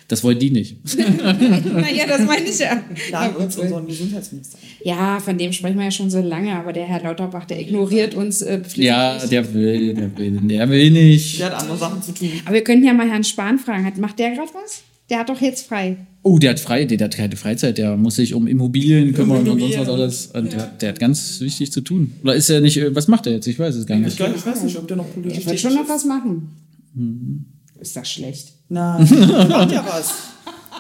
[0.08, 0.78] Das wollen die nicht.
[0.98, 2.84] naja, das meine ich ja.
[3.10, 4.60] Laden uns unseren Gesundheitsminister.
[4.84, 8.14] Ja, von dem sprechen wir ja schon so lange, aber der Herr Lauterbach, der ignoriert
[8.14, 8.86] uns äh, pflichtlich.
[8.86, 11.40] Ja, der will, der will, der will nicht.
[11.40, 12.30] Der hat andere Sachen zu tun.
[12.46, 13.84] Aber wir könnten ja mal Herrn Spahn fragen.
[13.84, 14.84] Hat, macht der gerade was?
[15.12, 15.98] Der hat doch jetzt frei.
[16.24, 19.60] Oh, der hat frei, der hat keine Freizeit, der muss sich um Immobilien kümmern und
[19.60, 19.90] sonst was Immobilien.
[20.02, 20.28] alles.
[20.28, 22.14] Und der, der hat ganz wichtig zu tun.
[22.24, 23.46] Oder ist er nicht, äh, was macht er jetzt?
[23.48, 24.18] Ich weiß es gar Ich, nicht.
[24.18, 25.90] glaub, ich weiß nicht, ob der noch politisch Ich will tätig schon noch ist.
[25.90, 26.50] was machen.
[26.96, 27.46] Mhm.
[27.80, 28.54] Ist das schlecht?
[28.70, 30.14] Nein, der macht ja was.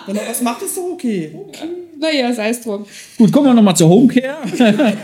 [0.07, 1.35] Wenn er was macht, ist doch okay.
[1.99, 2.85] Naja, sei es drum.
[3.17, 4.37] Gut, kommen wir nochmal zur Homecare.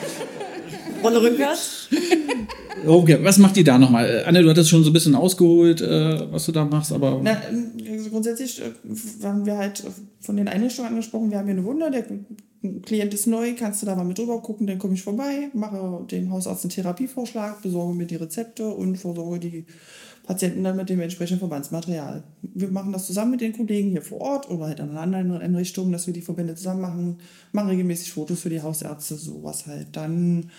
[1.04, 1.90] Rolle rückwärts.
[2.86, 4.08] Homecare, was macht die da nochmal?
[4.08, 7.20] Äh, Anne, du hattest schon so ein bisschen ausgeholt, äh, was du da machst, aber.
[7.24, 7.42] Na,
[7.92, 9.84] also grundsätzlich äh, haben wir halt
[10.22, 12.06] von den Einrichtungen angesprochen, wir haben hier eine Wunder, der
[12.84, 16.06] Klient ist neu, kannst du da mal mit drüber gucken, dann komme ich vorbei, mache
[16.10, 19.66] dem Hausarzt einen Therapievorschlag, besorge mir die Rezepte und versorge die
[20.26, 22.24] Patienten dann mit dem entsprechenden Verbandsmaterial.
[22.42, 25.94] Wir machen das zusammen mit den Kollegen hier vor Ort oder halt an anderen Einrichtungen,
[25.94, 27.18] dass wir die Verbände zusammen machen,
[27.54, 29.96] machen regelmäßig Fotos für die Hausärzte, sowas halt.
[29.96, 30.50] Dann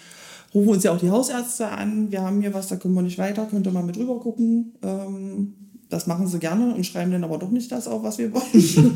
[0.55, 3.19] rufen uns ja auch die Hausärzte an, wir haben hier was, da kommen wir nicht
[3.19, 4.73] weiter, könnt ihr mal mit rüber gucken.
[4.83, 5.55] Ähm,
[5.89, 8.45] das machen sie gerne und schreiben dann aber doch nicht das auf, was wir wollen,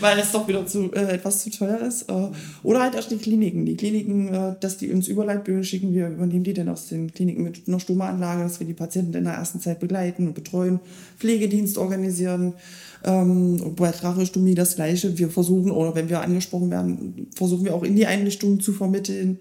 [0.00, 2.10] weil es doch wieder zu, äh, etwas zu teuer ist.
[2.10, 2.30] Äh,
[2.64, 3.64] oder halt auch die Kliniken.
[3.64, 7.44] Die Kliniken, äh, dass die uns Überleitbögen schicken, wir übernehmen die dann aus den Kliniken
[7.44, 10.80] mit einer Stomaanlage, dass wir die Patienten in der ersten Zeit begleiten und betreuen,
[11.18, 12.54] Pflegedienst organisieren.
[13.04, 15.16] Ähm, bei Trachestomie das Gleiche.
[15.16, 19.38] Wir versuchen, oder wenn wir angesprochen werden, versuchen wir auch in die Einrichtungen zu vermitteln.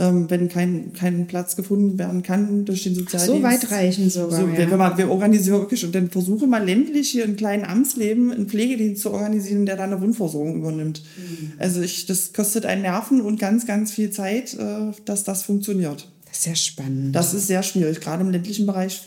[0.00, 3.26] Ähm, wenn kein, kein Platz gefunden werden kann durch den Sozialdienst.
[3.26, 4.40] So weitreichend sogar.
[4.40, 4.56] So, ja.
[4.56, 8.30] wenn wir, mal, wir organisieren wirklich und dann versuche mal ländlich hier in kleinen Amtsleben
[8.30, 11.02] einen Pflegedienst zu organisieren, der dann eine Wundversorgung übernimmt.
[11.16, 11.52] Mhm.
[11.58, 16.08] Also ich, das kostet einen Nerven und ganz, ganz viel Zeit, äh, dass das funktioniert.
[16.26, 17.16] das ist ja spannend.
[17.16, 19.02] Das ist sehr schwierig, gerade im ländlichen Bereich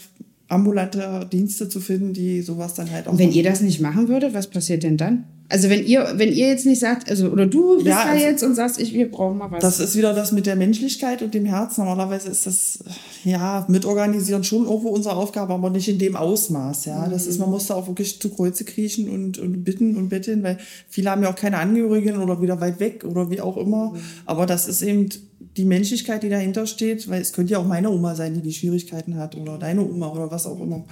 [0.52, 3.14] ambulante Dienste zu finden, die sowas dann halt auch.
[3.14, 3.38] Und wenn machen.
[3.38, 5.24] ihr das nicht machen würdet, was passiert denn dann?
[5.52, 8.26] Also wenn ihr, wenn ihr jetzt nicht sagt, also oder du bist Ja, da also-
[8.26, 9.62] jetzt und sagst, ich, wir brauchen mal was.
[9.62, 11.78] Das ist wieder das mit der Menschlichkeit und dem Herz.
[11.78, 12.80] Normalerweise ist das,
[13.24, 17.08] ja, mitorganisieren schon irgendwo unsere Aufgabe, aber nicht in dem Ausmaß, ja.
[17.10, 20.42] Das ist, man muss da auch wirklich zu Kreuze kriechen und, und bitten und betteln,
[20.44, 20.58] weil
[20.90, 23.94] viele haben ja auch keine Angehörigen oder wieder weit weg oder wie auch immer.
[24.26, 25.10] Aber das ist eben
[25.58, 28.54] die Menschlichkeit, die dahinter steht, weil es könnte ja auch meine Oma sein, die die
[28.54, 30.86] Schwierigkeiten hat oder deine Oma oder was auch immer.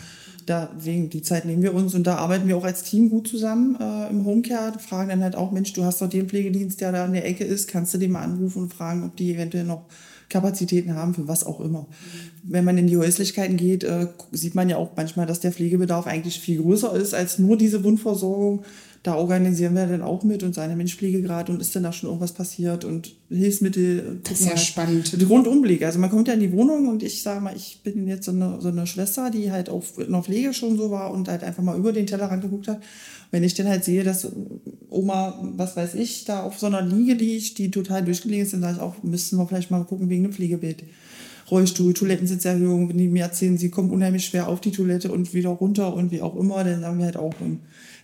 [0.49, 3.77] Deswegen, die Zeit nehmen wir uns und da arbeiten wir auch als Team gut zusammen
[3.79, 4.77] äh, im Homecare.
[4.79, 7.43] Fragen dann halt auch, Mensch, du hast doch den Pflegedienst, der da in der Ecke
[7.43, 9.85] ist, kannst du den mal anrufen und fragen, ob die eventuell noch
[10.29, 11.87] Kapazitäten haben für was auch immer.
[12.43, 16.07] Wenn man in die Häuslichkeiten geht, äh, sieht man ja auch manchmal, dass der Pflegebedarf
[16.07, 18.63] eigentlich viel größer ist als nur diese Wundversorgung.
[19.01, 22.09] Da organisieren wir dann auch mit und seine Mensch Pflegegrad und ist dann da schon
[22.09, 24.19] irgendwas passiert und Hilfsmittel.
[24.23, 24.59] Das ist ja halt.
[24.59, 25.17] spannend.
[25.29, 25.83] Rundumblick.
[25.83, 28.31] Also man kommt ja in die Wohnung und ich sage mal, ich bin jetzt so
[28.31, 31.43] eine, so eine Schwester, die halt auf, in der Pflege schon so war und halt
[31.43, 32.81] einfach mal über den Tellerrand geguckt hat.
[33.31, 34.27] Wenn ich dann halt sehe, dass
[34.89, 38.61] Oma, was weiß ich, da auf so einer Liege liegt, die total durchgelegen ist, dann
[38.61, 40.83] sage ich auch, müssten wir vielleicht mal gucken wegen einem Pflegebild.
[41.49, 45.49] Rollstuhl, Toilettensitzerhöhung, wenn die mir erzählen, sie kommen unheimlich schwer auf die Toilette und wieder
[45.49, 47.33] runter und wie auch immer, dann sagen wir halt auch,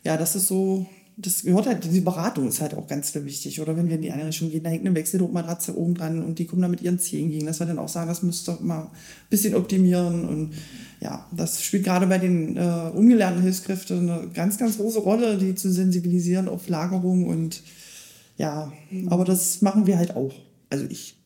[0.05, 0.85] ja, das ist so,
[1.17, 3.59] das gehört halt, die Beratung ist halt auch ganz wichtig.
[3.59, 6.45] Oder wenn wir in die Einrichtung gehen, da hängt eine Wechseldruckmatratze oben dran und die
[6.45, 8.83] kommen dann mit ihren Zehen gegen, dass wir dann auch sagen, das müsst ihr mal
[8.83, 8.89] ein
[9.29, 10.53] bisschen optimieren und
[11.01, 15.55] ja, das spielt gerade bei den äh, ungelernten Hilfskräften eine ganz, ganz große Rolle, die
[15.55, 17.63] zu sensibilisieren auf Lagerung und
[18.37, 18.71] ja,
[19.07, 20.33] aber das machen wir halt auch.
[20.69, 21.17] Also ich,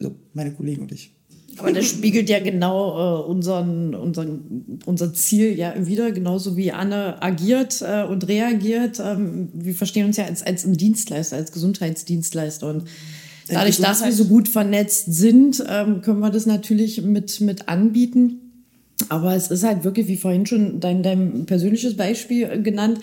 [0.00, 1.13] also meine Kollegen und ich.
[1.58, 7.22] Aber das spiegelt ja genau äh, unseren, unseren, unser Ziel ja wieder, genauso wie Anne
[7.22, 9.00] agiert äh, und reagiert.
[9.00, 12.68] Ähm, wir verstehen uns ja als, als ein Dienstleister, als Gesundheitsdienstleister.
[12.68, 12.84] Und
[13.48, 18.40] dadurch, dass wir so gut vernetzt sind, ähm, können wir das natürlich mit, mit anbieten.
[19.08, 23.00] Aber es ist halt wirklich, wie vorhin schon dein, dein persönliches Beispiel äh, genannt,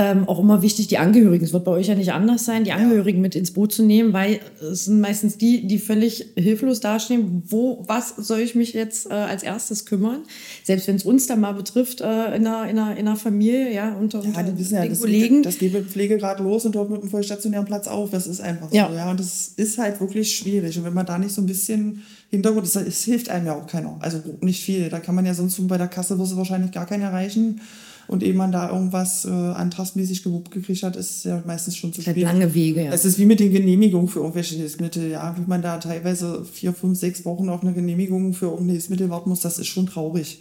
[0.00, 2.70] ähm, auch immer wichtig, die Angehörigen, es wird bei euch ja nicht anders sein, die
[2.72, 7.42] Angehörigen mit ins Boot zu nehmen, weil es sind meistens die, die völlig hilflos dastehen,
[7.48, 10.20] wo, was soll ich mich jetzt äh, als erstes kümmern?
[10.62, 13.72] Selbst wenn es uns dann mal betrifft, äh, in, einer, in, einer, in einer Familie,
[13.74, 15.42] ja, unter, unter Ja, die wissen ja, den das, Kollegen.
[15.42, 18.10] das geht mit dem Pflegegrad los und dort mit dem vollstationären Platz auf.
[18.10, 18.88] Das ist einfach Ja.
[18.88, 18.94] so.
[18.94, 20.78] Ja, und das ist halt wirklich schwierig.
[20.78, 23.66] Und wenn man da nicht so ein bisschen Hintergrund, es, es hilft einem ja auch
[23.66, 23.96] keiner.
[24.00, 24.90] Also nicht viel.
[24.90, 27.60] Da kann man ja sonst bei der Kasse wirst du wahrscheinlich gar keinen erreichen.
[28.08, 31.92] Und ehe man da irgendwas äh, antragsmäßig gewuppt gekriegt hat, ist es ja meistens schon
[31.92, 32.16] zu spät.
[32.16, 32.92] lange Wege, ja.
[32.92, 36.72] Es ist wie mit den Genehmigungen für irgendwelche Hilfsmittel, ja, wie man da teilweise vier,
[36.72, 40.40] fünf, sechs Wochen auf eine Genehmigung für irgendein Hilfsmittel warten muss, das ist schon traurig.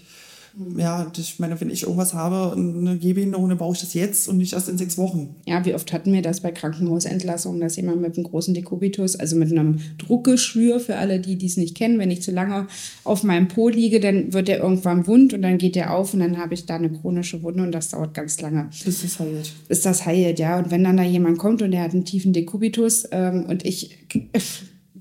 [0.75, 4.37] Ja, ich meine, wenn ich irgendwas habe, eine Gehbehinderung, dann brauche ich das jetzt und
[4.37, 5.35] nicht erst in sechs Wochen.
[5.45, 9.35] Ja, wie oft hatten wir das bei Krankenhausentlassungen, dass jemand mit einem großen Dekubitus, also
[9.35, 12.67] mit einem Druckgeschwür, für alle, die dies nicht kennen, wenn ich zu lange
[13.03, 16.21] auf meinem Po liege, dann wird der irgendwann wund und dann geht der auf und
[16.21, 18.69] dann habe ich da eine chronische Wunde und das dauert ganz lange.
[18.83, 19.53] Bis es heilt.
[19.69, 20.57] Ist das heilt, ja.
[20.57, 23.97] Und wenn dann da jemand kommt und der hat einen tiefen Dekubitus ähm, und ich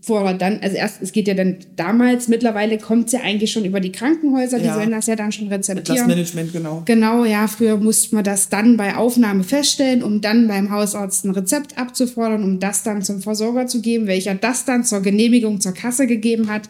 [0.06, 3.64] fordert dann, also erst, es geht ja dann damals, mittlerweile kommt es ja eigentlich schon
[3.64, 4.74] über die Krankenhäuser, die Ja.
[4.74, 6.06] sollen das ja dann schon Das rezeptieren.
[6.06, 6.82] Management, genau.
[6.84, 11.32] Genau, ja, früher musste man das dann bei Aufnahme feststellen, um dann beim Hausarzt ein
[11.32, 15.72] Rezept abzufordern, um das dann zum Versorger zu geben, welcher das dann zur Genehmigung zur
[15.72, 16.68] Kasse gegeben hat.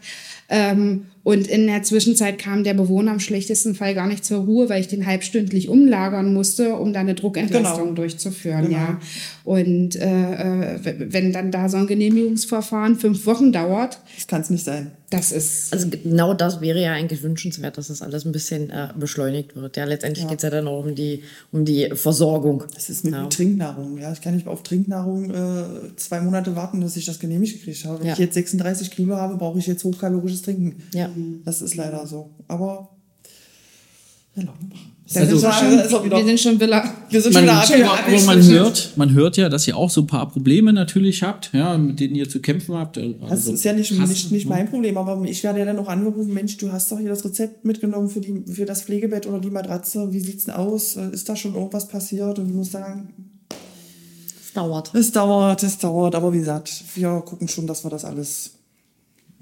[0.49, 4.69] Ähm, und in der Zwischenzeit kam der Bewohner im schlechtesten Fall gar nicht zur Ruhe,
[4.69, 7.95] weil ich den halbstündlich umlagern musste, um da eine Druckentlastung Genau.
[7.97, 8.67] durchzuführen.
[8.67, 8.77] Genau.
[8.77, 9.01] Ja.
[9.43, 10.79] Und äh,
[11.13, 14.93] wenn dann da so ein Genehmigungsverfahren fünf Wochen dauert, Das kann es nicht sein.
[15.11, 18.89] das ist Also genau das wäre ja eigentlich wünschenswert, dass das alles ein bisschen äh,
[18.97, 19.77] beschleunigt wird.
[19.77, 21.23] Ja, letztendlich geht es ja dann auch um die,
[21.53, 22.63] um die Versorgung.
[22.75, 23.27] Das ist mit ja.
[23.27, 23.99] Trinknahrung.
[23.99, 25.65] Ja, ich kann nicht auf Trinknahrung äh,
[25.97, 27.99] zwei Monate warten, dass ich das genehmigt gekriegt habe.
[28.01, 28.13] Wenn Ja.
[28.13, 30.83] ich jetzt 36 Kilo habe, brauche ich jetzt hochkalorisches Trinken.
[30.95, 31.09] Ja.
[31.45, 32.31] Das ist leider so.
[32.49, 32.91] Aber
[34.37, 34.53] ja, da
[35.21, 35.53] Also- sind wir, Da
[35.89, 36.93] schon, wieder- wir sind schon Villa.
[37.09, 40.03] wir sind Man, schon wieder aber man hört, man hört ja, dass ihr auch so
[40.03, 42.97] ein paar Probleme natürlich habt, ja, mit denen ihr zu kämpfen habt.
[42.99, 45.89] Das Also ist ja nicht, nicht, nicht mein Problem, aber ich werde ja dann auch
[45.89, 49.39] angerufen, Mensch, du hast doch hier das Rezept mitgenommen für, die, für das Pflegebett oder
[49.39, 50.13] die Matratze.
[50.13, 50.97] Wie sieht's denn aus?
[50.97, 52.39] Äh, Ist da schon irgendwas passiert?
[52.39, 53.15] Und ich muss sagen,
[54.45, 54.95] Es dauert.
[54.95, 56.15] es dauert, es dauert.
[56.15, 58.51] Aber wie gesagt, wir gucken schon, dass wir das alles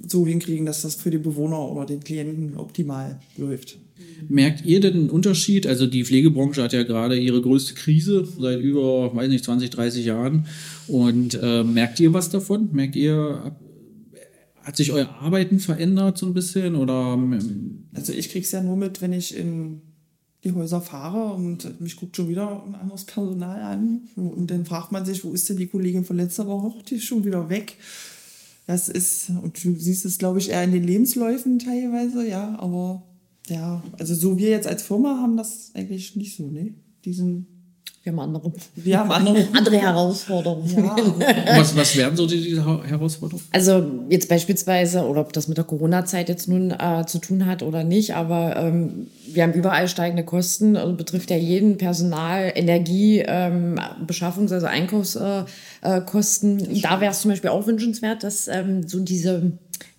[0.06, 3.78] so hinkriegen, dass das für die Bewohner oder den Klienten optimal läuft.
[4.28, 5.66] Merkt ihr denn einen Unterschied?
[5.66, 10.04] Also die Pflegebranche hat ja gerade ihre größte Krise seit über, weiß nicht, 20, 30
[10.04, 10.46] Jahren.
[10.88, 12.70] Und äh, merkt ihr was davon?
[12.72, 13.56] Merkt ihr,
[14.62, 16.74] hat sich euer Arbeiten verändert so ein bisschen?
[16.74, 19.82] Oder ähm, Also ich krieg's ja nur mit, wenn ich in
[20.42, 24.02] die Häuser fahre und mich guckt schon wieder ein anderes Personal an.
[24.16, 26.82] Und dann fragt man sich, wo ist denn die Kollegin von letzter Woche?
[26.88, 27.76] Die ist schon wieder weg.
[28.66, 33.02] Das ist, und du siehst es, glaube ich, eher in den Lebensläufen teilweise, ja, aber
[33.48, 36.74] ja, also so wir jetzt als Firma haben das eigentlich nicht so, ne?
[37.04, 37.46] Diesen,
[38.02, 39.48] Wir haben andere, wir haben andere.
[39.52, 40.68] andere Herausforderungen.
[40.68, 43.44] ja, was, was wären so die, diese Herausforderungen?
[43.50, 47.62] Also jetzt beispielsweise, oder ob das mit der Corona-Zeit jetzt nun äh, zu tun hat
[47.62, 53.22] oder nicht, aber ähm, wir haben überall steigende Kosten, also betrifft ja jeden Personal, Energie,
[53.26, 55.46] ähm, Beschaffungs-, also Einkaufskosten.
[55.82, 56.80] Äh, Kosten.
[56.82, 59.52] da wäre es zum Beispiel auch wünschenswert, dass ähm, so diese,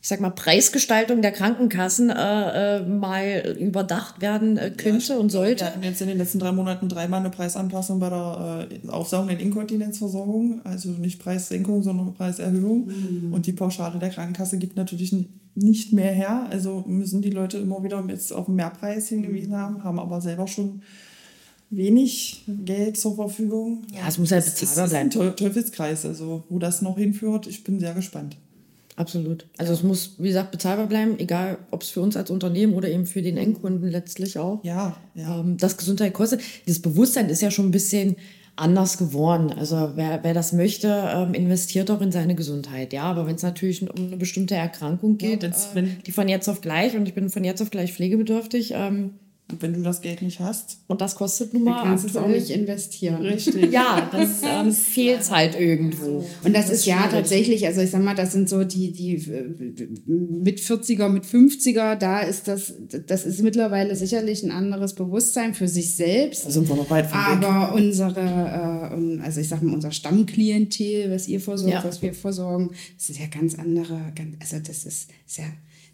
[0.06, 5.40] ich sag mal, Preisgestaltung der Krankenkassen äh, äh, mal überdacht werden äh, könnte und Wir
[5.40, 5.66] sollte.
[5.66, 10.62] hatten jetzt in den letzten drei Monaten dreimal eine Preisanpassung bei der äh, aufsaugenden Inkontinenzversorgung.
[10.64, 12.88] Also nicht Preissenkung, sondern Preiserhöhung.
[13.32, 15.12] Und die Pauschale der Krankenkasse gibt natürlich
[15.56, 16.46] nicht mehr her.
[16.52, 20.48] Also müssen die Leute immer wieder jetzt auf den Mehrpreis hingewiesen haben, haben aber selber
[20.48, 20.84] schon
[21.72, 23.82] wenig Geld zur Verfügung.
[23.92, 25.36] Ja, es muss halt Das bezahlbar ist ein bleiben.
[25.36, 26.06] Teu- Teufelskreis.
[26.06, 28.38] Also wo das noch hinführt, ich bin sehr gespannt.
[28.98, 29.46] Absolut.
[29.58, 32.88] Also es muss, wie gesagt, bezahlbar bleiben, egal ob es für uns als Unternehmen oder
[32.90, 34.64] eben für den Endkunden letztlich auch.
[34.64, 35.40] Ja, ja.
[35.42, 36.42] Ähm, das Gesundheit kostet.
[36.66, 38.16] Das Bewusstsein ist ja schon ein bisschen
[38.56, 39.52] anders geworden.
[39.52, 42.94] Also wer, wer das möchte, ähm, investiert auch in seine Gesundheit.
[42.94, 46.48] Ja, aber wenn es natürlich um eine bestimmte Erkrankung geht, wenn's- äh, die von jetzt
[46.48, 49.16] auf gleich und ich bin von jetzt auf gleich pflegebedürftig ähm,
[49.60, 52.28] wenn du das Geld nicht hast, und das kostet nun Du mal kannst es auch
[52.28, 53.22] nicht investieren.
[53.22, 53.72] richtig.
[53.72, 56.26] Ja, das ähm, fehlt halt irgendwo.
[56.44, 57.12] Und das, ist ja schwierig.
[57.12, 59.18] tatsächlich, also ich sag mal, das sind so die, die
[60.08, 62.74] mit 40er, mit 50er, da ist das,
[63.08, 66.46] das ist mittlerweile sicherlich ein anderes Bewusstsein für sich selbst.
[66.46, 67.48] Da sind wir noch weit von weg.
[67.48, 71.84] Aber unsere, äh, also ich sag mal, unser Stammklientel, was ihr versorgt, Ja.
[71.84, 75.46] was wir versorgen, das ist ja ganz andere, ganz, also das ist, ist ja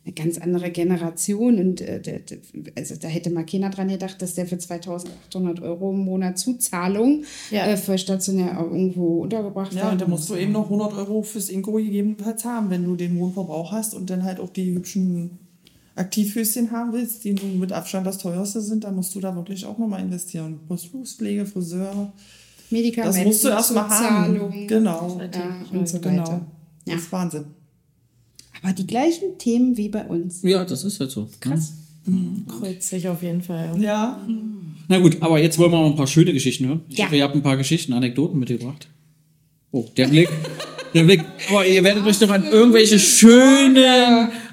[0.03, 2.21] eine ganz andere Generation und äh, der-
[2.75, 7.23] also da hätte mal keiner dran gedacht, dass der für 2800 Euro im Monat Zuzahlung
[7.51, 7.67] Ja.
[7.67, 10.37] äh, für stationär irgendwo untergebracht Ja, werden und da musst muss.
[10.37, 13.93] du eben noch 100 Euro fürs Inko gegebenenfalls haben, wenn du den hohen Verbrauch hast
[13.93, 15.37] und dann halt auch die hübschen
[15.95, 19.77] Aktivhöschen haben willst, die mit Abstand das teuerste sind, dann musst du da wirklich auch
[19.77, 20.59] nochmal investieren.
[20.67, 22.11] Brustpflege, Friseur,
[22.69, 24.67] Medikamente, das musst du erstmal haben.
[24.67, 25.19] Genau.
[25.19, 26.23] Ja, und so Genau.
[26.23, 26.41] weiter.
[26.85, 26.95] Ja.
[26.95, 27.45] Das ist Wahnsinn.
[28.63, 30.41] Aber die gleichen Themen wie bei uns.
[30.43, 31.29] Ja, das ist halt so.
[31.39, 31.73] Krass.
[32.47, 33.75] Kreuzt sich auf jeden Fall.
[33.79, 34.19] Ja,
[34.87, 36.81] Na gut, aber jetzt wollen wir mal ein paar schöne Geschichten hören.
[36.89, 37.05] Ich Ja.
[37.05, 38.87] hoffe, ihr habt ein paar Geschichten, Anekdoten mitgebracht.
[39.71, 40.27] Oh, der Blick.
[40.93, 41.23] der Blick.
[41.49, 43.77] Aber ihr werdet euch doch an irgendwelche schönen,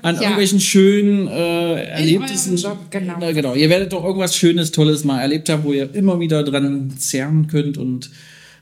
[0.02, 0.20] an Ja.
[0.20, 2.56] irgendwelchen schönen äh, Erlebnissen.
[2.56, 3.14] Job, genau.
[3.18, 3.54] Na, genau.
[3.54, 7.46] Ihr werdet doch irgendwas Schönes, Tolles mal erlebt haben, wo ihr immer wieder dran zerren
[7.48, 8.10] könnt und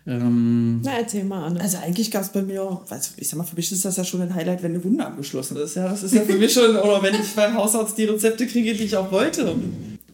[0.07, 1.61] ähm, Na, erzähl mal, Anne.
[1.61, 4.05] also eigentlich gab es bei mir, also ich sag mal, für mich ist das ja
[4.05, 5.75] schon ein Highlight, wenn eine Wunde abgeschlossen ist.
[5.75, 8.75] Ja, das ist ja für mich schon, oder wenn ich beim Hausarzt die Rezepte kriege,
[8.75, 9.55] die ich auch wollte.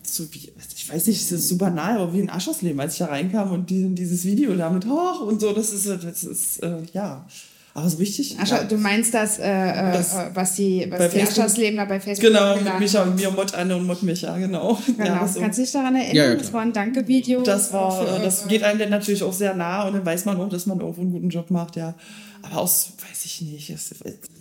[0.02, 3.00] So wie, ich weiß nicht, es ist so banal, aber wie ein Aschersleben, als ich
[3.00, 6.78] da reinkam und die, dieses Video damit hoch und so, das ist, das ist, äh,
[6.92, 7.26] ja.
[7.74, 8.36] Aber so richtig.
[8.38, 8.64] Ach, ja.
[8.64, 12.30] du meinst das, äh, äh, Das- was die, bei was die Facebook- Aschers-Lebner bei Facebook
[12.30, 14.78] Genau, mit Micha und mir, Mod Anne und Mod Micha, genau.
[14.86, 15.04] Genau.
[15.06, 15.40] Ja, so.
[15.40, 16.14] Kannst du dich daran erinnern?
[16.16, 17.42] Ja, ja, das war ein Danke-Video.
[17.42, 20.26] Das war, für- äh, das geht einem dann natürlich auch sehr nah und dann weiß
[20.26, 21.94] man auch, dass man irgendwo einen guten Job macht, ja.
[22.42, 23.70] Aber aus, weiß ich nicht.
[23.70, 23.94] Es,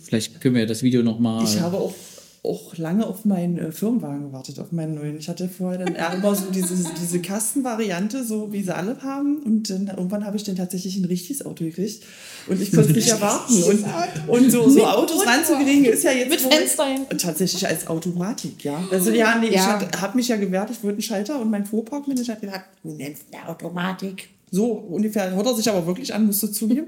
[0.04, 1.42] Vielleicht können wir das Video nochmal.
[1.44, 1.94] ich habe auch,
[2.42, 5.16] auch lange auf meinen äh, Firmenwagen gewartet, auf meinen neuen.
[5.16, 9.36] Ich hatte vorher dann immer so diese, diese Kastenvariante, so wie sie alle haben.
[9.44, 12.02] Und dann irgendwann habe ich dann tatsächlich ein richtiges Auto gekriegt.
[12.46, 13.62] Und ich konnte es nicht erwarten.
[13.62, 13.84] Und,
[14.28, 16.86] und so, so Autos ranzukriegen ist ja jetzt Mit Fenster.
[17.10, 18.82] Und tatsächlich als Automatik, ja.
[18.90, 19.80] Also ja, nee, ich Ja.
[20.00, 23.24] habe mich ja gewehrt, ich wollte einen Schalter und mein Fuhrparkmanager hat gesagt, du nennst
[23.32, 24.28] eine Automatik.
[24.50, 26.86] So ungefähr hört er sich aber wirklich an, musst du zugeben.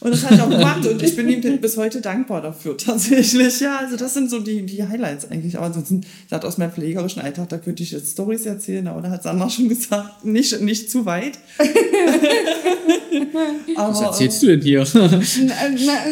[0.00, 3.60] Und das hat er auch gemacht und ich bin ihm bis heute dankbar dafür, tatsächlich.
[3.60, 5.58] Ja, also das sind so die, die Highlights eigentlich.
[5.58, 9.10] Aber ansonsten, sagt aus meinem pflegerischen Alltag, da könnte ich jetzt Stories erzählen, aber da
[9.10, 11.38] hat Sandra schon gesagt, nicht, nicht zu weit.
[13.76, 14.86] aber, Was erzählst du denn hier?
[14.94, 15.18] Na, na,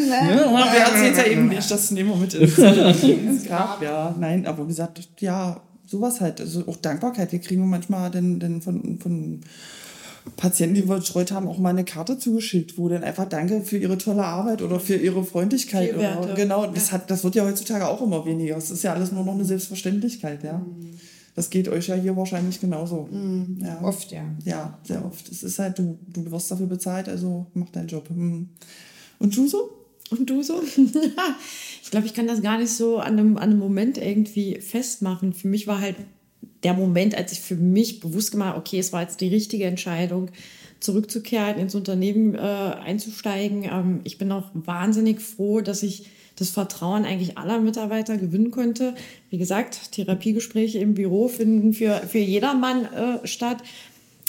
[0.08, 0.44] na.
[0.44, 3.82] aber wir erzählen es ja eben nicht, das nehmen wir mit ins, ins Grab.
[3.82, 6.40] Ja, nein, aber wie gesagt, ja, sowas halt.
[6.40, 7.32] Also auch Dankbarkeit.
[7.32, 9.40] Wir kriegen manchmal dann, dann von, von
[10.36, 13.78] Patienten, die wir betreut haben, auch mal eine Karte zugeschickt, wo dann einfach Danke für
[13.78, 15.96] ihre tolle arbeit oder für ihre Freundlichkeit.
[15.96, 18.56] Oder, genau, das, hat, das wird ja heutzutage auch immer weniger.
[18.56, 20.64] Es ist ja alles nur noch eine Selbstverständlichkeit, ja.
[21.34, 23.08] Das geht euch ja hier wahrscheinlich genauso.
[23.60, 23.80] Ja.
[23.82, 24.24] Oft, ja.
[24.44, 25.30] Ja, sehr oft.
[25.30, 28.08] Es ist halt, du, du wirst dafür bezahlt, also mach deinen Job.
[28.08, 28.48] Hm.
[29.20, 29.70] Und du so?
[30.10, 30.60] Und du so?
[31.82, 35.32] ich glaube, ich kann das gar nicht so an einem, an einem Moment irgendwie festmachen.
[35.32, 35.96] Für mich war halt
[36.62, 39.64] der Moment, als ich für mich bewusst gemacht habe, okay, es war jetzt die richtige
[39.64, 40.30] Entscheidung,
[40.80, 43.64] zurückzukehren, ins Unternehmen äh, einzusteigen.
[43.64, 46.06] Ähm, ich bin auch wahnsinnig froh, dass ich
[46.36, 48.94] das Vertrauen eigentlich aller Mitarbeiter gewinnen konnte.
[49.30, 53.58] Wie gesagt, Therapiegespräche im Büro finden für, für jedermann äh, statt.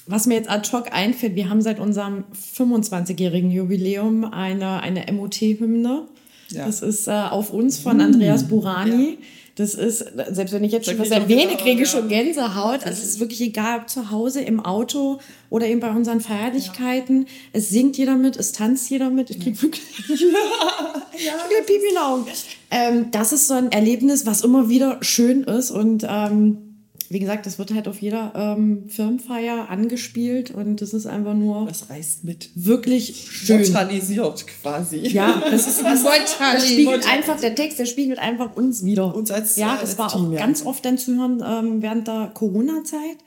[0.07, 2.23] Was mir jetzt ad hoc einfällt, wir haben seit unserem
[2.55, 6.07] 25-jährigen Jubiläum eine, eine MOT-Hymne.
[6.49, 6.65] Ja.
[6.65, 9.19] Das ist äh, auf uns von Andreas Burani.
[9.59, 12.85] Das ist, selbst wenn ich jetzt schon Da was erwähne, kriege ich Gänsehaut, schon Gänsehaut.
[12.85, 17.25] Also es ist wirklich egal, ob zu Hause, im Auto oder eben bei unseren Feierlichkeiten.
[17.51, 19.29] Es singt jeder mit, es tanzt jeder mit.
[19.29, 21.33] Ich kriege wirklich ja.
[21.65, 22.25] Pipi in Augen.
[22.71, 26.68] Ähm, das ist so ein Erlebnis, was immer wieder schön ist und ähm,
[27.09, 31.65] wie gesagt, das wird halt auf jeder ähm, Firmenfeier angespielt und das ist einfach nur
[31.65, 32.49] Das reißt mit.
[32.55, 33.57] wirklich schön.
[33.61, 34.97] Neutralisiert quasi.
[35.07, 36.53] Ja, das ist das, Neutralisiert.
[36.55, 39.13] das spiegelt einfach der Text, der spiegelt einfach uns wieder.
[39.15, 40.39] Uns als- ja, als das war Team, auch ja.
[40.39, 43.17] ganz oft dann zu hören ähm, während der Corona-Zeit.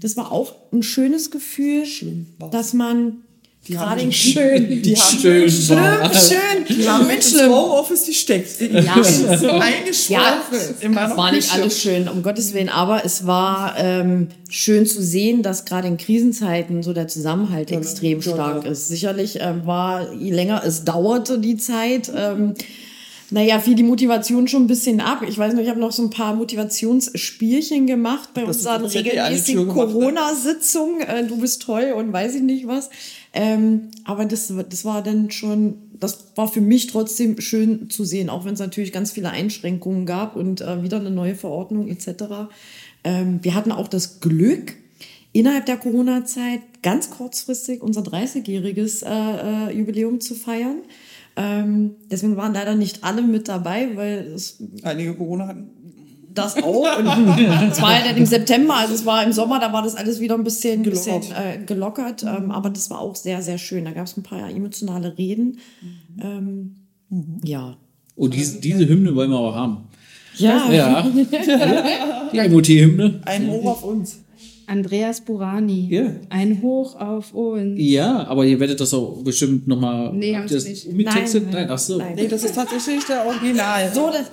[0.00, 1.84] Das war auch ein schönes Gefühl,
[2.38, 2.50] war's.
[2.52, 3.18] dass man
[3.68, 5.48] Die gerade haben schön, Die haben Schön.
[5.48, 8.04] schön, schön, Die haben mit Homeoffice.
[8.04, 8.14] Die
[8.58, 9.02] Ja.
[9.04, 10.22] so Ja, eingeschworen.
[10.80, 14.84] in meiner es war nicht alles schön, um Gottes Willen, aber es war ähm, schön
[14.84, 18.70] zu sehen, dass gerade in Krisenzeiten so der Zusammenhalt extrem ja, stark ja.
[18.72, 18.88] ist.
[18.88, 22.54] Sicherlich ähm, war, je länger es dauerte, die Zeit, ähm,
[23.32, 25.22] naja, fiel die Motivation schon ein bisschen ab.
[25.26, 29.66] Ich weiß noch, ich habe noch so ein paar Motivationsspielchen gemacht bei Das- unseren regelmäßigen
[29.66, 29.72] ne?
[29.72, 31.00] Corona-Sitzungen.
[31.00, 32.90] Äh, du bist toll und weiß ich nicht was.
[33.32, 38.28] Ähm, aber das, das war dann schon, das war für mich trotzdem schön zu sehen,
[38.28, 42.24] auch wenn es natürlich ganz viele Einschränkungen gab und äh, wieder eine neue Verordnung etc.
[43.04, 44.74] Ähm, wir hatten auch das Glück,
[45.32, 50.76] innerhalb der Corona-Zeit ganz kurzfristig unser 30-jähriges äh, äh, Jubiläum zu feiern.
[51.36, 55.70] Ähm, deswegen waren leider nicht alle mit dabei, weil es Einige Corona hatten.
[56.34, 56.98] das auch.
[56.98, 57.06] Und
[57.70, 60.20] es war ja dann im September, also es war im Sommer, da war das alles
[60.20, 61.20] wieder ein bisschen Gelockert.
[61.20, 62.22] bisschen, äh, gelockert.
[62.22, 63.84] Ähm, aber das war auch sehr, sehr schön.
[63.84, 65.58] Da gab es ein paar emotionale Reden.
[66.20, 66.76] Ähm,
[67.44, 67.76] ja.
[68.16, 69.88] Oh, diese, diese Hymne wollen wir auch haben.
[70.36, 70.70] Ja.
[70.70, 71.02] Ja.
[72.32, 73.20] Die MOT-Hymne.
[73.24, 74.18] Ein Hoch auf uns.
[74.72, 75.86] Andreas Burani.
[75.90, 76.04] Ja.
[76.30, 77.74] Ein Hoch auf uns.
[77.76, 80.86] Ja, aber ihr werdet das auch bestimmt nochmal Nee, haben sie nicht.
[80.86, 81.44] umgetextet.
[81.44, 81.98] Nein, Nein, ach so.
[81.98, 82.14] nein.
[82.16, 83.90] Nee, das ist tatsächlich der Original.
[83.94, 84.30] So, das,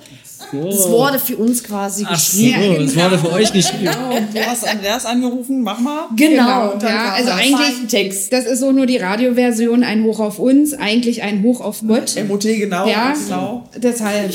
[0.53, 2.85] das wurde für uns quasi Ach so, geschrieben.
[2.85, 3.91] das war für euch geschrieben.
[4.33, 6.07] Du hast Andreas angerufen, mach mal.
[6.15, 6.71] Genau.
[6.71, 7.37] Und dann Ja, also das.
[7.37, 8.31] eigentlich, Text.
[8.31, 12.15] das ist so nur die Radioversion, ein Hoch auf uns, eigentlich ein Hoch auf Gott.
[12.29, 12.87] MOT, genau.
[12.87, 13.67] Ja, genau.
[13.75, 14.31] deshalb.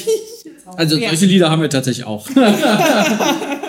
[0.77, 2.29] Also solche Lieder haben wir tatsächlich auch.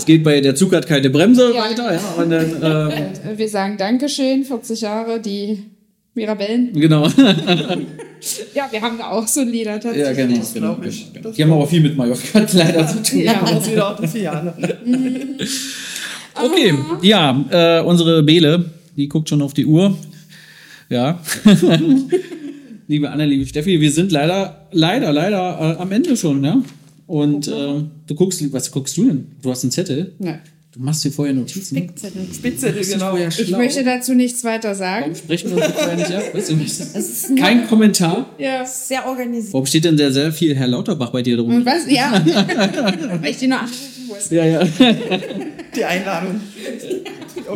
[0.00, 1.62] Es geht bei der Zug hat keine Bremse Ja.
[1.70, 2.90] weiter, ja, und dann, ähm,
[3.34, 5.62] Äh, Wir sagen Dankeschön, 40 Jahre, die
[6.14, 6.72] Mirabellen.
[6.72, 7.06] genau.
[8.54, 10.26] Ja, wir haben da auch so Lieder ja, tatsächlich.
[10.26, 10.36] genau.
[10.38, 11.06] Das glaub ich.
[11.22, 12.20] Das Die haben aber viel mit Mallorca
[12.52, 13.20] leider zu tun.
[13.20, 13.42] Ja.
[13.50, 14.52] Das wieder auf die Filiale.
[16.34, 18.64] Okay, ja, äh, unsere Bele,
[18.96, 19.96] die guckt schon auf die Uhr.
[20.90, 21.18] Ja.
[22.88, 26.60] liebe Anne, liebe Steffi, wir sind leider, leider, leider äh, am Ende schon, ja.
[27.10, 29.26] Und äh, du guckst, was guckst du denn?
[29.42, 30.12] Du hast einen Zettel.
[30.20, 30.38] Ja.
[30.72, 31.76] Du machst dir vorher Notizen.
[31.76, 32.24] Spickzettel.
[32.32, 33.10] Spickzettel, genau.
[33.10, 35.06] vorher Ich möchte dazu nichts weiter sagen.
[35.06, 36.22] Warum sprechen wir uns vorher nicht ab?
[36.32, 38.30] Weißt du, Kein Kommentar.
[38.38, 38.64] Ja.
[38.64, 39.52] Sehr organisiert.
[39.52, 41.52] Warum steht denn sehr, sehr viel Herr Lauterbach bei dir drum?
[41.52, 41.90] Und was?
[41.90, 42.24] Ja.
[43.20, 44.30] Weil ich die nur anrufen muss.
[44.30, 44.62] Ja, ja.
[45.74, 46.40] Die Einladung.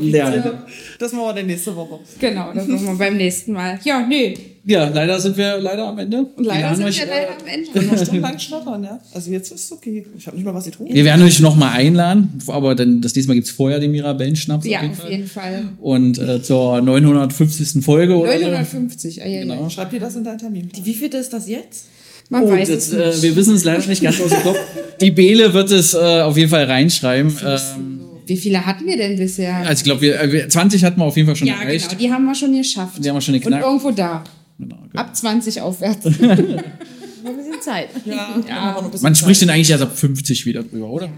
[0.00, 0.64] Lernen.
[0.98, 2.00] Das machen wir dann nächste Woche.
[2.18, 3.78] Genau, das machen wir beim nächsten Mal.
[3.84, 4.53] Ja, nee.
[4.66, 6.24] Ja, leider sind wir leider am Ende.
[6.36, 7.86] Und leider sind euch, wir äh, leider am Ende.
[7.92, 8.98] Noch stundenlang schnattern, ja?
[9.12, 10.06] Also jetzt ist es okay.
[10.16, 10.94] Ich habe nicht mal was getrunken.
[10.94, 14.64] Wir werden euch noch mal einladen, aber dann das nächste Mal gibt's vorher den Mirabellenschnaps.
[14.66, 15.10] Ja, auf jeden auf Fall.
[15.10, 15.62] jeden Fall.
[15.80, 17.84] Und äh, zur 950.
[17.84, 18.38] Folge oder so.
[18.46, 19.22] 950.
[19.22, 19.68] Ah, ja, Genau.
[19.68, 20.70] Schreib dir das in deinen Termin.
[20.82, 21.86] Wie viel ist das jetzt?
[22.30, 23.00] Man Oh, weiß das, es nicht.
[23.02, 24.56] äh, wir wissen es leider nicht ganz aus dem Kopf.
[25.00, 27.36] Die Bele wird es äh, auf jeden Fall reinschreiben.
[27.44, 29.56] Ähm, Wie viele hatten wir denn bisher?
[29.56, 31.90] also ich glaube, wir, äh, wir 20 hatten wir auf jeden Fall schon ja, erreicht.
[31.90, 32.00] genau.
[32.00, 33.04] Die haben wir schon geschafft.
[33.04, 33.62] Die haben wir schon Und geknackt.
[33.66, 34.24] irgendwo da.
[34.58, 35.02] Genau, genau.
[35.02, 36.04] Ab 20 aufwärts.
[37.24, 37.88] Noch ein bisschen Zeit.
[38.04, 38.80] Ja, ja.
[38.80, 39.48] Bisschen Man spricht Zeit.
[39.48, 41.08] denn eigentlich erst ab 50 wieder drüber, oder?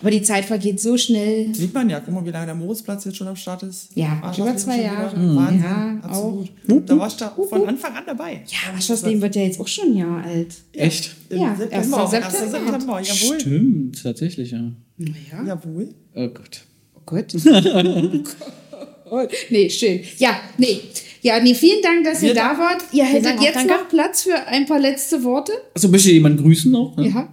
[0.00, 1.54] Aber die Zeit vergeht so schnell.
[1.54, 3.88] Sieht man ja, guck mal, wie lange der Moritzplatz jetzt schon am Start ist.
[3.94, 4.80] Ja, Ah, über zwei.
[4.80, 5.14] Jahre.
[5.14, 6.88] Wahnsinn, Ja, absolut.
[6.88, 8.44] Da warst du von Anfang an dabei.
[8.46, 10.54] Ja, Waschersleben wird ja jetzt auch schon ein Jahr alt.
[10.72, 11.14] Echt?
[11.28, 12.02] Ja, September.
[12.04, 12.14] 1.
[12.14, 12.32] 1.
[12.32, 12.70] September.
[12.72, 13.40] September, jawohl.
[13.40, 14.72] Stimmt, tatsächlich, ja.
[14.98, 15.44] Ja.
[15.46, 15.88] Jawohl.
[16.14, 16.62] Oh Gott.
[16.94, 17.34] Oh Gott.
[19.10, 20.00] oh, nee, schön.
[20.18, 20.80] Ja, nee.
[21.22, 22.82] Ja, nee, vielen Dank, dass ihr da wart.
[22.90, 23.72] Ihr hättet jetzt danke.
[23.72, 25.52] noch Platz für ein paar letzte Worte.
[25.72, 26.98] Achso, möchte jemand grüßen noch?
[26.98, 27.28] Ja.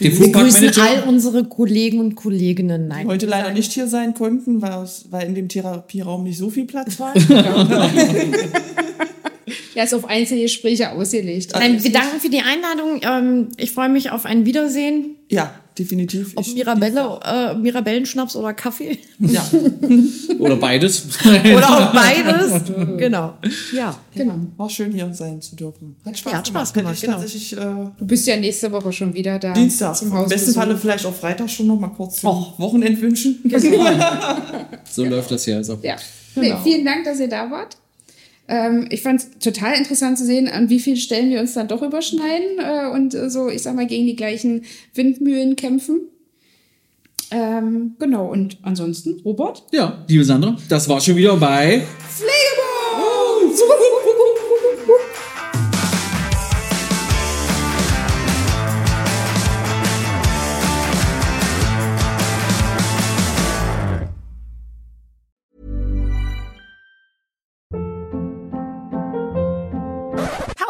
[0.00, 2.88] Den Wir grüßen all unsere Kollegen und Kolleginnen.
[2.88, 3.06] Nein.
[3.06, 6.64] Heute leider nicht hier sein konnten, weil, es, weil in dem Therapieraum nicht so viel
[6.64, 7.14] Platz war.
[9.74, 11.52] Er ist auf Einzelgespräche ausgelegt.
[11.52, 13.00] Nein, wir danken für die Einladung.
[13.02, 15.16] Ähm, ich freue mich auf ein Wiedersehen.
[15.28, 16.32] ja, definitiv.
[16.36, 18.98] Ob Ich- Mirabelle, äh, Mirabellenschnaps oder Kaffee.
[19.18, 19.44] Ja,
[20.38, 21.06] Oder beides?
[21.24, 22.62] Oder auch beides.
[22.98, 23.34] genau.
[23.74, 23.96] Ja.
[24.14, 24.34] Genau.
[24.56, 25.96] war schön hier sein zu dürfen.
[26.04, 27.00] Hat Spaß Ja, hat Spaß gemacht.
[27.00, 27.86] gemacht, genau.
[27.86, 29.52] äh, Du bist ja nächste Woche schon wieder da.
[29.52, 30.28] Dienstag, zum im Haus.
[30.28, 33.38] besten Falle vielleicht auch Freitag schon noch mal kurz zum Wochenend wünschen.
[34.90, 35.78] So läuft das hier also.
[35.82, 35.96] Ja.
[36.34, 37.76] Nee, vielen Dank, dass ihr da wart.
[38.48, 41.68] Ähm, ich fand es total interessant zu sehen, an wie vielen Stellen wir uns dann
[41.68, 46.02] doch überschneiden äh, und äh, so, ich sag mal, gegen die gleichen Windmühlen kämpfen.
[47.32, 49.64] Ähm, genau, und ansonsten, Robert?
[49.72, 51.82] Ja, liebe Sandra, das war schon wieder bei